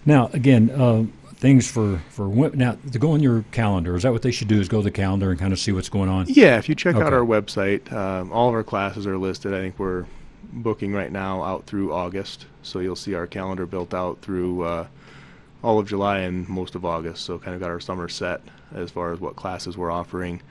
[0.07, 1.05] Now, again, uh,
[1.37, 2.59] things for for women.
[2.59, 4.61] Now, to go on your calendar, is that what they should do?
[4.61, 6.27] Is go to the calendar and kind of see what's going on?
[6.29, 9.53] Yeah, if you check out our website, um, all of our classes are listed.
[9.55, 10.05] I think we're
[10.53, 14.87] booking right now out through August, so you'll see our calendar built out through uh,
[15.63, 17.25] all of July and most of August.
[17.25, 18.41] So kind of got our summer set
[18.75, 20.43] as far as what classes we're offering.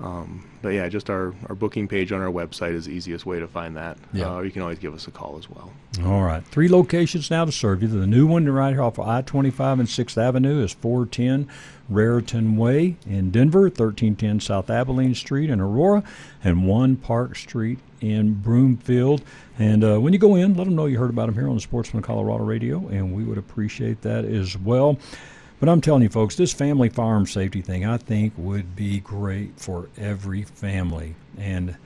[0.00, 3.38] Um, but yeah, just our, our booking page on our website is the easiest way
[3.38, 3.96] to find that.
[4.12, 4.36] Yeah.
[4.36, 5.72] Uh, you can always give us a call as well.
[6.04, 6.44] All right.
[6.44, 7.88] Three locations now to serve you.
[7.88, 11.48] The new one right here off of I 25 and 6th Avenue is 410
[11.88, 16.02] Raritan Way in Denver, 1310 South Abilene Street in Aurora,
[16.42, 17.78] and 1 Park Street
[18.10, 19.22] in Broomfield.
[19.58, 21.54] And uh, when you go in, let them know you heard about them here on
[21.54, 24.98] the Sportsman Colorado Radio, and we would appreciate that as well.
[25.60, 29.58] But I'm telling you, folks, this family firearm safety thing I think would be great
[29.58, 31.14] for every family.
[31.38, 31.76] And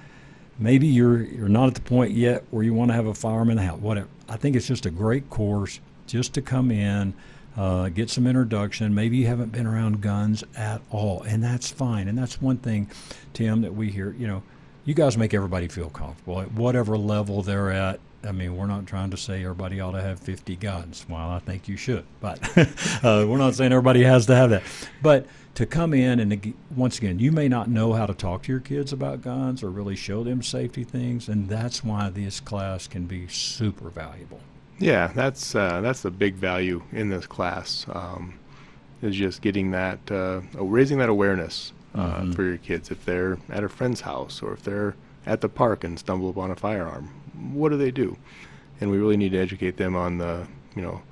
[0.58, 3.50] maybe you're you're not at the point yet where you want to have a firearm
[3.50, 3.78] in the house.
[3.78, 4.08] Whatever.
[4.28, 7.14] I think it's just a great course just to come in,
[7.56, 8.94] uh, get some introduction.
[8.94, 12.08] Maybe you haven't been around guns at all, and that's fine.
[12.08, 12.90] And that's one thing,
[13.32, 14.14] Tim, that we hear.
[14.18, 14.42] You know,
[14.88, 18.00] you guys make everybody feel comfortable at whatever level they're at.
[18.24, 21.04] I mean, we're not trying to say everybody ought to have 50 guns.
[21.10, 22.40] Well, I think you should, but
[23.04, 24.62] uh, we're not saying everybody has to have that.
[25.02, 25.26] But
[25.56, 28.52] to come in and to, once again, you may not know how to talk to
[28.52, 32.86] your kids about guns or really show them safety things, and that's why this class
[32.86, 34.40] can be super valuable.
[34.78, 37.84] Yeah, that's uh, that's the big value in this class.
[37.92, 38.38] Um,
[39.02, 42.34] is just getting that, uh, raising that awareness uh, Mhm.
[42.34, 42.90] for your kids.
[42.90, 44.94] If they're at a friend's house or if they're
[45.26, 47.08] at the park and stumble upon a firearm,
[47.52, 48.16] what do they do?
[48.80, 51.02] And we really need to educate them on the, you know,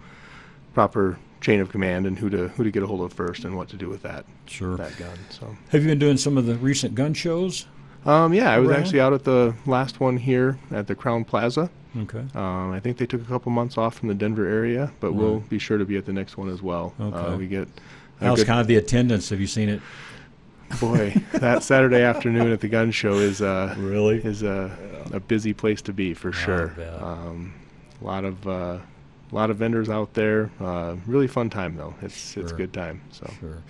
[0.74, 3.56] proper chain of command and who to who to get a hold of first and
[3.56, 4.76] what to do with that Sure.
[4.76, 5.16] that gun.
[5.30, 5.56] So.
[5.70, 7.66] Have you been doing some of the recent gun shows?
[8.04, 8.80] Um, yeah, I was Around?
[8.80, 11.70] actually out at the last one here at the Crowne Plaza.
[11.98, 12.22] Okay.
[12.34, 15.40] Um, I think they took a couple months off from the Denver area, but we'll
[15.40, 16.94] be sure to be at the next one as well.
[17.00, 17.16] Okay.
[17.16, 17.68] Uh, we get
[18.20, 19.30] How's kind of the attendance?
[19.30, 19.80] Have you seen it?
[20.80, 24.76] Boy that Saturday afternoon at the gun show is uh, really is a,
[25.12, 26.68] a busy place to be for sure.
[26.68, 27.02] bet.
[27.02, 27.54] Um,
[28.00, 28.78] a lot of uh,
[29.30, 30.50] a lot of vendors out there.
[30.60, 31.94] Uh, really fun time though.
[32.02, 33.00] It's it's a good time.
[33.10, 33.30] So.
[33.40, 33.62] Sure.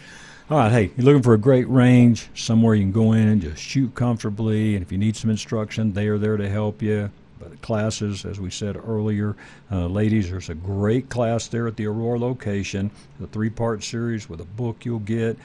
[0.48, 3.42] All right, hey, you're looking for a great range, somewhere you can go in and
[3.42, 7.10] just shoot comfortably, and if you need some instruction, they are there to help you.
[7.40, 9.34] But classes, as we said earlier,
[9.72, 14.40] uh, ladies, there's a great class there at the Aurora location, the three-part series with
[14.40, 15.36] a book you'll get.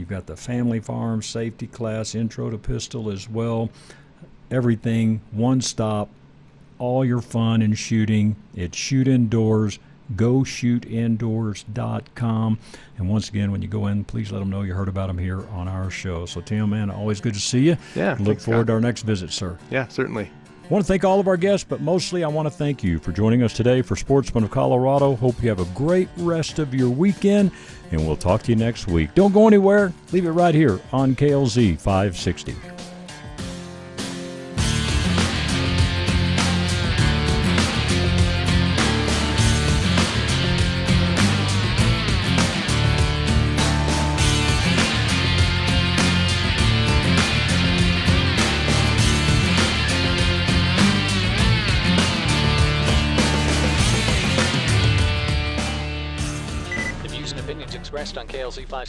[0.00, 3.68] You've got the family firearm safety class, intro to pistol as well.
[4.50, 6.08] Everything, one stop,
[6.78, 8.36] all your fun and shooting.
[8.56, 9.78] It's shoot indoors.
[10.16, 12.58] Go GoShootIndoors.com.
[12.96, 15.18] And once again, when you go in, please let them know you heard about them
[15.18, 16.24] here on our show.
[16.24, 17.76] So, Tim, man, always good to see you.
[17.94, 18.66] Yeah, Look thanks, forward Scott.
[18.68, 19.58] to our next visit, sir.
[19.70, 20.30] Yeah, certainly.
[20.70, 23.10] Want to thank all of our guests, but mostly I want to thank you for
[23.10, 25.16] joining us today for Sportsman of Colorado.
[25.16, 27.50] Hope you have a great rest of your weekend,
[27.90, 29.12] and we'll talk to you next week.
[29.16, 29.92] Don't go anywhere.
[30.12, 32.79] Leave it right here on KLZ 560.